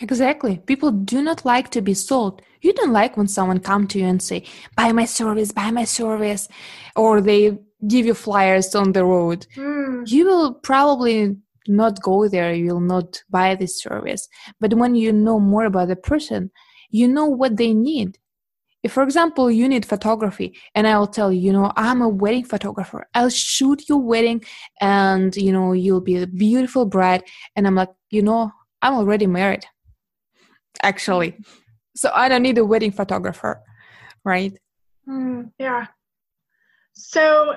Exactly. 0.00 0.58
People 0.58 0.90
do 0.90 1.22
not 1.22 1.44
like 1.44 1.70
to 1.70 1.80
be 1.80 1.94
sold. 1.94 2.42
You 2.60 2.72
don't 2.72 2.92
like 2.92 3.16
when 3.16 3.28
someone 3.28 3.60
come 3.60 3.86
to 3.88 3.98
you 3.98 4.06
and 4.06 4.22
say, 4.22 4.44
"Buy 4.76 4.92
my 4.92 5.04
service, 5.04 5.52
buy 5.52 5.70
my 5.70 5.84
service," 5.84 6.48
or 6.96 7.20
they 7.20 7.58
give 7.86 8.06
you 8.06 8.14
flyers 8.14 8.74
on 8.74 8.92
the 8.92 9.04
road. 9.04 9.46
Mm. 9.56 10.10
You 10.10 10.26
will 10.26 10.54
probably 10.54 11.36
not 11.68 12.02
go 12.02 12.28
there. 12.28 12.52
You 12.54 12.74
will 12.74 12.80
not 12.80 13.22
buy 13.30 13.54
this 13.54 13.80
service. 13.80 14.28
But 14.60 14.74
when 14.74 14.94
you 14.94 15.12
know 15.12 15.38
more 15.38 15.64
about 15.64 15.88
the 15.88 15.96
person, 15.96 16.50
you 16.90 17.08
know 17.08 17.26
what 17.26 17.56
they 17.56 17.74
need. 17.74 18.18
If, 18.82 18.92
for 18.92 19.04
example, 19.04 19.48
you 19.48 19.68
need 19.68 19.86
photography, 19.86 20.58
and 20.74 20.88
I'll 20.88 21.06
tell 21.06 21.32
you, 21.32 21.40
you 21.40 21.52
know, 21.52 21.72
I'm 21.76 22.02
a 22.02 22.08
wedding 22.08 22.44
photographer. 22.44 23.06
I'll 23.14 23.28
shoot 23.28 23.88
your 23.88 23.98
wedding, 23.98 24.42
and 24.80 25.36
you 25.36 25.52
know, 25.52 25.72
you'll 25.72 26.00
be 26.00 26.16
a 26.16 26.26
beautiful 26.26 26.84
bride. 26.84 27.22
And 27.54 27.64
I'm 27.64 27.76
like, 27.76 27.90
you 28.10 28.22
know, 28.22 28.50
I'm 28.82 28.94
already 28.94 29.28
married 29.28 29.64
actually. 30.82 31.36
So 31.94 32.10
I 32.14 32.28
don't 32.28 32.42
need 32.42 32.58
a 32.58 32.64
wedding 32.64 32.92
photographer, 32.92 33.62
right? 34.24 34.56
Mm, 35.08 35.52
yeah. 35.58 35.86
So, 36.94 37.56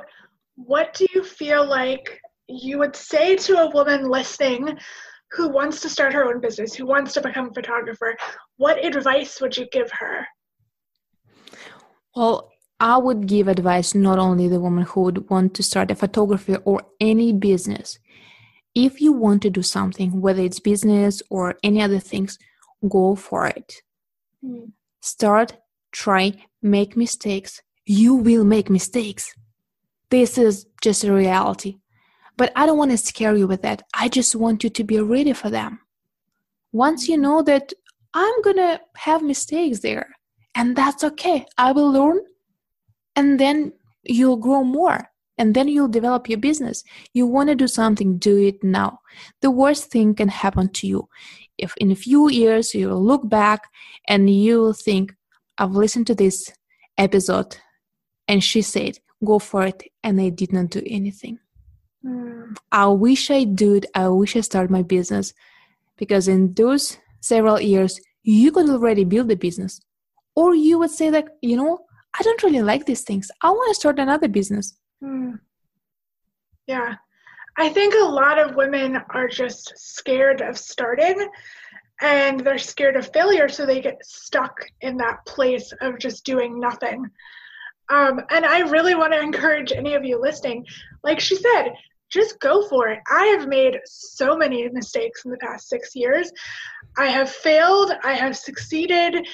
what 0.56 0.94
do 0.94 1.06
you 1.14 1.24
feel 1.24 1.68
like 1.68 2.20
you 2.48 2.78
would 2.80 2.96
say 2.96 3.36
to 3.36 3.58
a 3.58 3.70
woman 3.72 4.10
listening 4.10 4.78
who 5.32 5.50
wants 5.50 5.82
to 5.82 5.90
start 5.90 6.14
her 6.14 6.26
own 6.26 6.40
business, 6.40 6.74
who 6.74 6.86
wants 6.86 7.14
to 7.14 7.22
become 7.22 7.50
a 7.50 7.54
photographer? 7.54 8.16
What 8.58 8.84
advice 8.84 9.42
would 9.42 9.58
you 9.58 9.68
give 9.72 9.92
her? 9.92 10.26
Well, 12.16 12.52
I 12.80 12.98
would 12.98 13.28
give 13.28 13.48
advice 13.48 13.96
not 13.96 14.20
only 14.20 14.48
the 14.48 14.60
woman 14.60 14.84
who 14.86 15.02
would 15.02 15.30
want 15.30 15.54
to 15.56 15.64
start 15.64 15.92
a 15.92 15.96
photography 15.96 16.56
or 16.66 16.84
any 17.00 17.34
business. 17.34 18.00
If 18.74 19.00
you 19.00 19.14
want 19.14 19.42
to 19.44 19.50
do 19.50 19.62
something, 19.62 20.22
whether 20.22 20.42
it's 20.42 20.60
business 20.60 21.22
or 21.30 21.56
any 21.64 21.82
other 21.82 22.00
things, 22.00 22.38
go 22.90 23.16
for 23.16 23.48
it. 23.48 23.76
Mm. 24.44 24.72
Start, 25.02 25.58
try, 25.92 26.34
make 26.62 26.98
mistakes. 26.98 27.62
You 27.86 28.16
will 28.16 28.44
make 28.44 28.70
mistakes. 28.70 29.34
This 30.10 30.38
is 30.38 30.66
just 30.82 31.04
a 31.04 31.14
reality. 31.14 31.78
But 32.38 32.52
I 32.56 32.66
don't 32.66 32.78
want 32.78 32.92
to 32.92 32.98
scare 32.98 33.36
you 33.36 33.48
with 33.48 33.62
that. 33.62 33.84
I 33.94 34.10
just 34.10 34.36
want 34.36 34.64
you 34.64 34.70
to 34.70 34.84
be 34.84 35.00
ready 35.00 35.34
for 35.34 35.50
them. 35.50 35.80
Once 36.72 37.08
you 37.08 37.18
know 37.18 37.42
that 37.44 37.72
I'm 38.14 38.42
going 38.42 38.58
to 38.58 38.82
have 38.98 39.22
mistakes 39.22 39.80
there, 39.80 40.10
and 40.54 40.76
that's 40.76 41.04
okay, 41.04 41.46
I 41.58 41.72
will 41.72 41.92
learn, 41.92 42.20
and 43.16 43.40
then 43.40 43.74
you'll 44.04 44.38
grow 44.38 44.64
more 44.64 45.10
and 45.38 45.54
then 45.54 45.68
you'll 45.68 45.88
develop 45.88 46.30
your 46.30 46.38
business. 46.38 46.84
You 47.14 47.28
want 47.28 47.50
to 47.50 47.56
do 47.56 47.68
something, 47.68 48.18
do 48.18 48.38
it 48.38 48.64
now. 48.64 49.00
The 49.42 49.52
worst 49.52 49.92
thing 49.92 50.16
can 50.16 50.30
happen 50.30 50.70
to 50.70 50.88
you 50.88 51.10
if 51.58 51.74
in 51.78 51.92
a 51.92 51.96
few 51.96 52.30
years 52.30 52.74
you 52.74 52.94
look 52.94 53.28
back 53.28 53.64
and 54.08 54.30
you 54.30 54.62
will 54.62 54.74
think, 54.74 55.14
I've 55.58 55.72
listened 55.72 56.08
to 56.08 56.16
this 56.16 56.52
episode 56.98 57.58
and 58.28 58.44
she 58.44 58.62
said, 58.62 59.00
go 59.24 59.40
for 59.40 59.66
it, 59.66 59.84
and 60.04 60.20
I 60.20 60.30
did 60.30 60.54
not 60.54 60.70
do 60.70 60.82
anything. 60.86 61.40
Mm. 62.06 62.58
I 62.72 62.88
wish 62.88 63.32
I 63.32 63.44
did. 63.44 63.88
I 63.96 64.10
wish 64.10 64.36
I 64.36 64.42
started 64.42 64.72
my 64.72 64.84
business 64.84 65.34
because 65.98 66.28
in 66.28 66.54
those 66.54 66.98
several 67.22 67.60
years, 67.60 68.00
you 68.24 68.52
could 68.52 68.70
already 68.70 69.04
build 69.04 69.32
a 69.32 69.36
business. 69.36 69.82
Or 70.36 70.54
you 70.54 70.80
would 70.80 70.92
say, 70.92 71.10
like, 71.10 71.30
you 71.42 71.56
know, 71.56 71.80
I 72.18 72.24
don't 72.24 72.44
really 72.44 72.62
like 72.62 72.86
these 72.86 73.04
things. 73.04 73.32
I 73.42 73.50
want 73.50 73.70
to 73.70 73.76
start 73.76 74.00
another 74.00 74.28
business. 74.28 74.78
Mm. 75.04 75.40
Yeah. 76.68 76.96
I 77.58 77.70
think 77.70 77.94
a 77.94 78.06
lot 78.06 78.38
of 78.38 78.56
women 78.56 78.98
are 79.12 79.28
just 79.28 79.74
scared 79.78 80.42
of 80.42 80.58
starting 80.58 81.28
and 82.02 82.42
they're 82.42 82.58
scared 82.58 82.98
of 82.98 83.12
failure, 83.14 83.48
so 83.48 83.66
they 83.66 83.80
get 83.80 84.06
stuck 84.06 84.58
in 84.82 84.98
that 84.98 85.26
place 85.26 85.72
of 85.80 85.98
just 85.98 86.26
doing 86.26 86.60
nothing. 86.60 87.06
Um, 87.90 88.22
and 88.30 88.46
I 88.46 88.60
really 88.62 88.96
want 88.96 89.14
to 89.14 89.20
encourage 89.30 89.72
any 89.72 89.94
of 89.94 90.04
you 90.04 90.20
listening, 90.20 90.66
like 91.04 91.20
she 91.20 91.36
said, 91.36 91.74
just 92.10 92.40
go 92.40 92.68
for 92.68 92.88
it. 92.90 93.00
I 93.12 93.26
have 93.38 93.48
made 93.48 93.80
so 93.86 94.38
many 94.38 94.68
mistakes 94.70 95.26
in 95.26 95.32
the 95.32 95.38
past 95.38 95.68
six 95.68 95.96
years. 95.96 96.32
I 96.98 97.08
have 97.08 97.30
failed, 97.30 97.92
I 98.04 98.14
have 98.14 98.38
succeeded. 98.38 99.28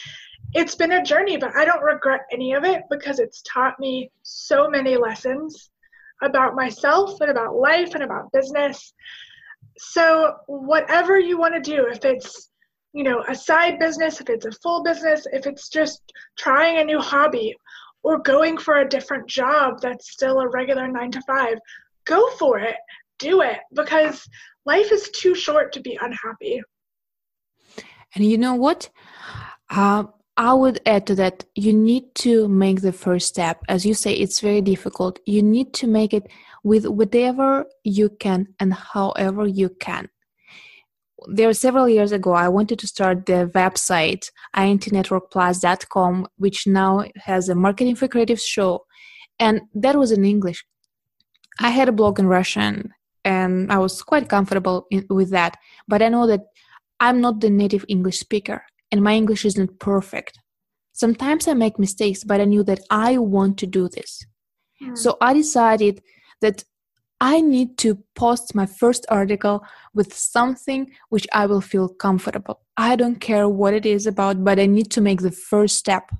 It's 0.53 0.75
been 0.75 0.93
a 0.93 1.03
journey, 1.03 1.37
but 1.37 1.55
I 1.55 1.65
don't 1.65 1.83
regret 1.83 2.21
any 2.31 2.53
of 2.53 2.63
it 2.63 2.83
because 2.89 3.19
it's 3.19 3.43
taught 3.43 3.79
me 3.79 4.11
so 4.23 4.69
many 4.69 4.97
lessons 4.97 5.69
about 6.23 6.55
myself 6.55 7.19
and 7.21 7.29
about 7.29 7.55
life 7.55 7.93
and 7.93 8.03
about 8.03 8.31
business. 8.31 8.93
So, 9.77 10.35
whatever 10.47 11.19
you 11.19 11.37
want 11.37 11.53
to 11.53 11.61
do, 11.61 11.87
if 11.87 12.03
it's 12.03 12.49
you 12.93 13.03
know 13.03 13.23
a 13.27 13.35
side 13.35 13.79
business, 13.79 14.19
if 14.19 14.29
it's 14.29 14.45
a 14.45 14.51
full 14.51 14.83
business, 14.83 15.25
if 15.31 15.45
it's 15.45 15.69
just 15.69 16.01
trying 16.37 16.77
a 16.77 16.83
new 16.83 16.99
hobby 16.99 17.55
or 18.03 18.19
going 18.19 18.57
for 18.57 18.77
a 18.77 18.89
different 18.89 19.27
job 19.27 19.79
that's 19.81 20.11
still 20.11 20.39
a 20.39 20.49
regular 20.49 20.87
9 20.87 21.11
to 21.11 21.21
5, 21.21 21.57
go 22.05 22.29
for 22.31 22.59
it. 22.59 22.77
Do 23.19 23.41
it 23.41 23.59
because 23.73 24.27
life 24.65 24.91
is 24.91 25.09
too 25.11 25.35
short 25.35 25.73
to 25.73 25.79
be 25.79 25.97
unhappy. 26.01 26.61
And 28.15 28.25
you 28.25 28.37
know 28.37 28.55
what? 28.55 28.89
Uh, 29.69 30.05
I 30.37 30.53
would 30.53 30.79
add 30.85 31.05
to 31.07 31.15
that 31.15 31.45
you 31.55 31.73
need 31.73 32.15
to 32.15 32.47
make 32.47 32.81
the 32.81 32.91
first 32.91 33.27
step. 33.27 33.61
As 33.69 33.85
you 33.85 33.93
say, 33.93 34.13
it's 34.13 34.39
very 34.39 34.61
difficult. 34.61 35.19
You 35.25 35.43
need 35.43 35.73
to 35.75 35.87
make 35.87 36.13
it 36.13 36.27
with 36.63 36.87
whatever 36.87 37.65
you 37.83 38.09
can 38.09 38.47
and 38.59 38.73
however 38.73 39.45
you 39.45 39.69
can. 39.69 40.09
There 41.27 41.49
are 41.49 41.53
several 41.53 41.87
years 41.87 42.11
ago, 42.11 42.33
I 42.33 42.49
wanted 42.49 42.79
to 42.79 42.87
start 42.87 43.25
the 43.25 43.51
website 43.53 44.29
intnetworkplus.com, 44.55 46.27
which 46.37 46.67
now 46.67 47.05
has 47.17 47.49
a 47.49 47.55
marketing 47.55 47.95
for 47.95 48.07
creative 48.07 48.39
show, 48.39 48.85
and 49.39 49.61
that 49.75 49.95
was 49.95 50.11
in 50.11 50.25
English. 50.25 50.65
I 51.59 51.69
had 51.69 51.89
a 51.89 51.91
blog 51.91 52.19
in 52.19 52.27
Russian, 52.27 52.93
and 53.23 53.71
I 53.71 53.77
was 53.77 54.01
quite 54.01 54.29
comfortable 54.29 54.87
in, 54.89 55.05
with 55.09 55.29
that. 55.29 55.57
But 55.87 56.01
I 56.01 56.09
know 56.09 56.25
that 56.27 56.41
I'm 56.99 57.21
not 57.21 57.39
the 57.39 57.49
native 57.49 57.85
English 57.87 58.19
speaker 58.19 58.63
and 58.91 59.01
my 59.01 59.15
English 59.15 59.45
isn't 59.45 59.79
perfect. 59.79 60.37
Sometimes 60.93 61.47
I 61.47 61.53
make 61.53 61.79
mistakes, 61.79 62.23
but 62.23 62.41
I 62.41 62.45
knew 62.45 62.63
that 62.63 62.81
I 62.89 63.17
want 63.17 63.57
to 63.59 63.67
do 63.67 63.87
this. 63.87 64.25
Mm. 64.83 64.97
So 64.97 65.17
I 65.21 65.33
decided 65.33 66.01
that 66.41 66.63
I 67.21 67.39
need 67.39 67.77
to 67.77 67.99
post 68.15 68.55
my 68.55 68.65
first 68.65 69.05
article 69.07 69.63
with 69.93 70.13
something 70.13 70.91
which 71.09 71.27
I 71.31 71.45
will 71.45 71.61
feel 71.61 71.87
comfortable. 71.87 72.61
I 72.75 72.97
don't 72.97 73.21
care 73.21 73.47
what 73.47 73.73
it 73.73 73.85
is 73.85 74.07
about, 74.07 74.43
but 74.43 74.59
I 74.59 74.65
need 74.65 74.91
to 74.91 75.01
make 75.01 75.21
the 75.21 75.31
first 75.31 75.77
step. 75.77 76.11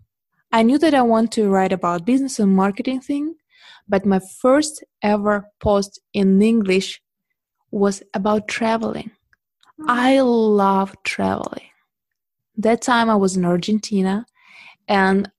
I 0.54 0.64
knew 0.64 0.78
that 0.78 0.94
I 0.94 1.02
want 1.02 1.34
to 1.34 1.50
write 1.50 1.74
about 1.74 2.06
business 2.06 2.40
and 2.40 2.56
marketing 2.56 3.02
thing, 3.02 3.36
but 3.90 4.06
my 4.06 4.22
first 4.40 4.84
ever 5.02 5.48
post 5.60 6.00
in 6.14 6.42
English 6.42 7.02
was 7.72 8.04
about 8.14 8.48
traveling. 8.48 9.12
I 9.88 10.22
love 10.22 10.96
traveling 11.04 11.72
that 12.58 12.82
time 12.82 13.10
I 13.10 13.16
was 13.16 13.36
in 13.36 13.46
Argentina 13.46 14.26
and 14.88 15.30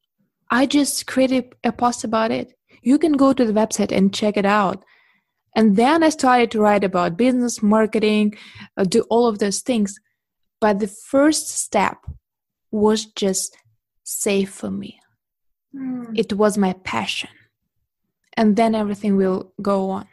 I 0.51 0.67
just 0.67 1.07
created 1.07 1.55
a 1.65 1.73
post 1.73 2.05
about 2.05 2.31
it. 2.31 2.55
You 2.83 2.99
can 2.99 3.13
go 3.13 3.33
to 3.33 3.45
the 3.45 3.53
website 3.53 3.97
and 3.97 4.13
check 4.13 4.37
it 4.37 4.45
out. 4.45 4.85
And 5.55 5.77
then 5.77 6.03
I 6.03 6.09
started 6.09 6.51
to 6.53 6.61
write 6.61 6.85
about 6.85 7.17
business, 7.17 7.63
marketing, 7.63 8.35
uh, 8.77 8.85
do 8.85 9.03
all 9.11 9.27
of 9.27 9.39
those 9.39 9.61
things. 9.61 9.99
But 10.61 10.79
the 10.79 10.89
first 10.89 11.49
step 11.49 11.99
was 12.71 13.07
just 13.07 13.57
safe 14.05 14.51
for 14.51 14.71
me. 14.71 15.01
Mm. 15.75 16.19
It 16.19 16.33
was 16.33 16.57
my 16.57 16.73
passion. 16.85 17.31
And 18.37 18.57
then 18.57 18.75
everything 18.75 19.17
will 19.17 19.53
go 19.61 19.91
on. 19.91 20.09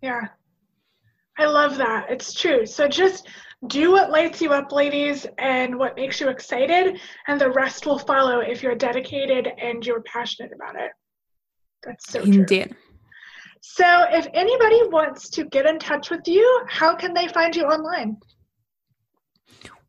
Yeah. 0.00 0.28
I 1.38 1.46
love 1.46 1.76
that. 1.76 2.06
It's 2.08 2.32
true. 2.32 2.64
So 2.64 2.88
just 2.88 3.28
do 3.66 3.90
what 3.92 4.10
lights 4.10 4.40
you 4.40 4.52
up, 4.52 4.72
ladies, 4.72 5.26
and 5.38 5.78
what 5.78 5.96
makes 5.96 6.20
you 6.20 6.28
excited, 6.28 7.00
and 7.26 7.40
the 7.40 7.50
rest 7.50 7.86
will 7.86 7.98
follow 7.98 8.40
if 8.40 8.62
you're 8.62 8.74
dedicated 8.74 9.48
and 9.58 9.84
you're 9.84 10.02
passionate 10.02 10.52
about 10.54 10.76
it. 10.76 10.90
That's 11.82 12.10
so 12.10 12.20
Indeed. 12.22 12.68
true. 12.68 12.76
So, 13.66 14.04
if 14.10 14.26
anybody 14.34 14.82
wants 14.90 15.30
to 15.30 15.44
get 15.44 15.64
in 15.64 15.78
touch 15.78 16.10
with 16.10 16.28
you, 16.28 16.66
how 16.68 16.94
can 16.94 17.14
they 17.14 17.28
find 17.28 17.56
you 17.56 17.62
online? 17.62 18.18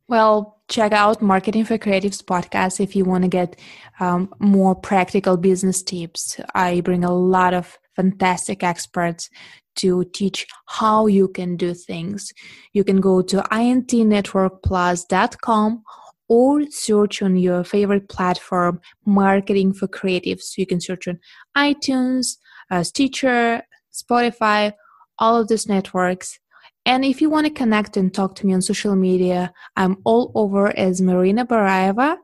Well, 0.08 0.62
check 0.68 0.92
out 0.92 1.20
Marketing 1.20 1.66
for 1.66 1.76
Creatives 1.76 2.24
podcast 2.24 2.80
if 2.80 2.96
you 2.96 3.04
want 3.04 3.24
to 3.24 3.28
get 3.28 3.60
um, 4.00 4.32
more 4.38 4.74
practical 4.74 5.36
business 5.36 5.82
tips. 5.82 6.40
I 6.54 6.80
bring 6.80 7.04
a 7.04 7.14
lot 7.14 7.52
of 7.52 7.78
fantastic 7.94 8.62
experts 8.62 9.28
to 9.76 10.04
teach 10.14 10.46
how 10.64 11.06
you 11.06 11.28
can 11.28 11.58
do 11.58 11.74
things. 11.74 12.32
You 12.72 12.82
can 12.82 13.02
go 13.02 13.20
to 13.20 13.42
intnetworkplus.com 13.42 15.82
or 16.28 16.62
search 16.70 17.20
on 17.20 17.36
your 17.36 17.62
favorite 17.62 18.08
platform, 18.08 18.80
Marketing 19.04 19.74
for 19.74 19.86
Creatives. 19.86 20.56
You 20.56 20.64
can 20.64 20.80
search 20.80 21.06
on 21.06 21.18
iTunes, 21.56 22.38
uh, 22.70 22.82
Stitcher, 22.82 23.62
Spotify, 23.92 24.72
all 25.18 25.40
of 25.40 25.48
these 25.48 25.68
networks. 25.68 26.38
And 26.84 27.04
if 27.04 27.20
you 27.20 27.28
want 27.30 27.46
to 27.46 27.52
connect 27.52 27.96
and 27.96 28.12
talk 28.14 28.34
to 28.36 28.46
me 28.46 28.54
on 28.54 28.62
social 28.62 28.94
media, 28.94 29.52
I'm 29.76 29.96
all 30.04 30.30
over 30.34 30.76
as 30.76 31.00
Marina 31.00 31.44
Barayeva. 31.44 32.16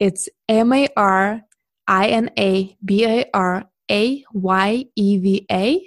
It's 0.00 0.28
M 0.48 0.72
A 0.72 0.88
R 0.96 1.42
I 1.86 2.08
N 2.08 2.30
A 2.38 2.76
B 2.84 3.04
A 3.04 3.24
R 3.34 3.64
A 3.90 4.24
Y 4.32 4.84
E 4.96 5.18
V 5.18 5.46
A. 5.50 5.80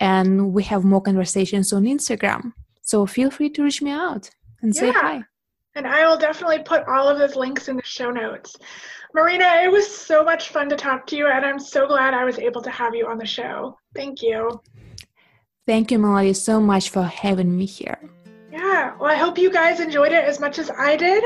And 0.00 0.52
we 0.52 0.64
have 0.64 0.84
more 0.84 1.00
conversations 1.00 1.72
on 1.72 1.84
Instagram. 1.84 2.52
So 2.82 3.06
feel 3.06 3.30
free 3.30 3.48
to 3.50 3.62
reach 3.62 3.80
me 3.80 3.90
out 3.90 4.28
and 4.60 4.74
say 4.74 4.88
Yeah. 4.88 4.92
hi. 5.00 5.24
And 5.76 5.86
I 5.86 6.06
will 6.06 6.16
definitely 6.16 6.60
put 6.60 6.86
all 6.86 7.08
of 7.08 7.18
those 7.18 7.36
links 7.36 7.68
in 7.68 7.76
the 7.76 7.82
show 7.82 8.10
notes. 8.10 8.56
Marina, 9.14 9.62
it 9.64 9.70
was 9.70 9.86
so 9.86 10.24
much 10.24 10.48
fun 10.48 10.68
to 10.68 10.76
talk 10.76 11.06
to 11.08 11.16
you, 11.16 11.26
and 11.28 11.44
I'm 11.44 11.58
so 11.58 11.86
glad 11.86 12.14
I 12.14 12.24
was 12.24 12.38
able 12.38 12.62
to 12.62 12.70
have 12.70 12.94
you 12.94 13.06
on 13.06 13.18
the 13.18 13.26
show. 13.26 13.78
Thank 13.94 14.22
you. 14.22 14.60
Thank 15.66 15.90
you, 15.90 15.98
Melody, 15.98 16.32
so 16.32 16.60
much 16.60 16.90
for 16.90 17.02
having 17.02 17.56
me 17.56 17.64
here. 17.64 17.98
Yeah, 18.52 18.96
well, 18.98 19.10
I 19.10 19.16
hope 19.16 19.38
you 19.38 19.50
guys 19.50 19.80
enjoyed 19.80 20.12
it 20.12 20.24
as 20.24 20.38
much 20.38 20.58
as 20.58 20.70
I 20.70 20.96
did. 20.96 21.24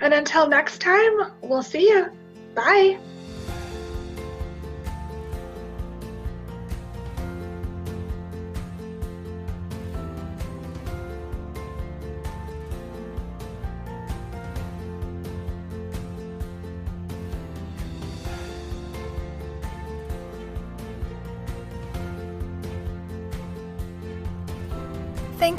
And 0.00 0.14
until 0.14 0.48
next 0.48 0.80
time, 0.80 1.32
we'll 1.42 1.62
see 1.62 1.88
you. 1.88 2.10
Bye. 2.54 2.98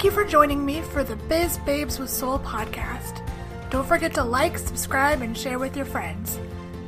You 0.05 0.11
for 0.11 0.23
joining 0.23 0.63
me 0.63 0.81
for 0.81 1.03
the 1.03 1.15
Biz 1.15 1.57
Babes 1.65 1.97
with 1.97 2.11
Soul 2.11 2.37
podcast. 2.37 3.27
Don't 3.71 3.87
forget 3.87 4.13
to 4.13 4.23
like, 4.23 4.59
subscribe, 4.59 5.23
and 5.23 5.35
share 5.35 5.57
with 5.57 5.75
your 5.75 5.85
friends. 5.85 6.39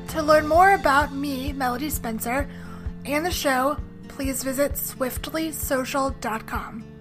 To 0.10 0.22
learn 0.22 0.48
more 0.48 0.76
about 0.76 1.12
me, 1.12 1.52
Melody 1.52 1.90
Spencer, 1.90 2.48
and 3.06 3.26
the 3.26 3.32
show, 3.32 3.78
please 4.08 4.44
visit 4.44 4.74
swiftlysocial.com. 4.74 6.97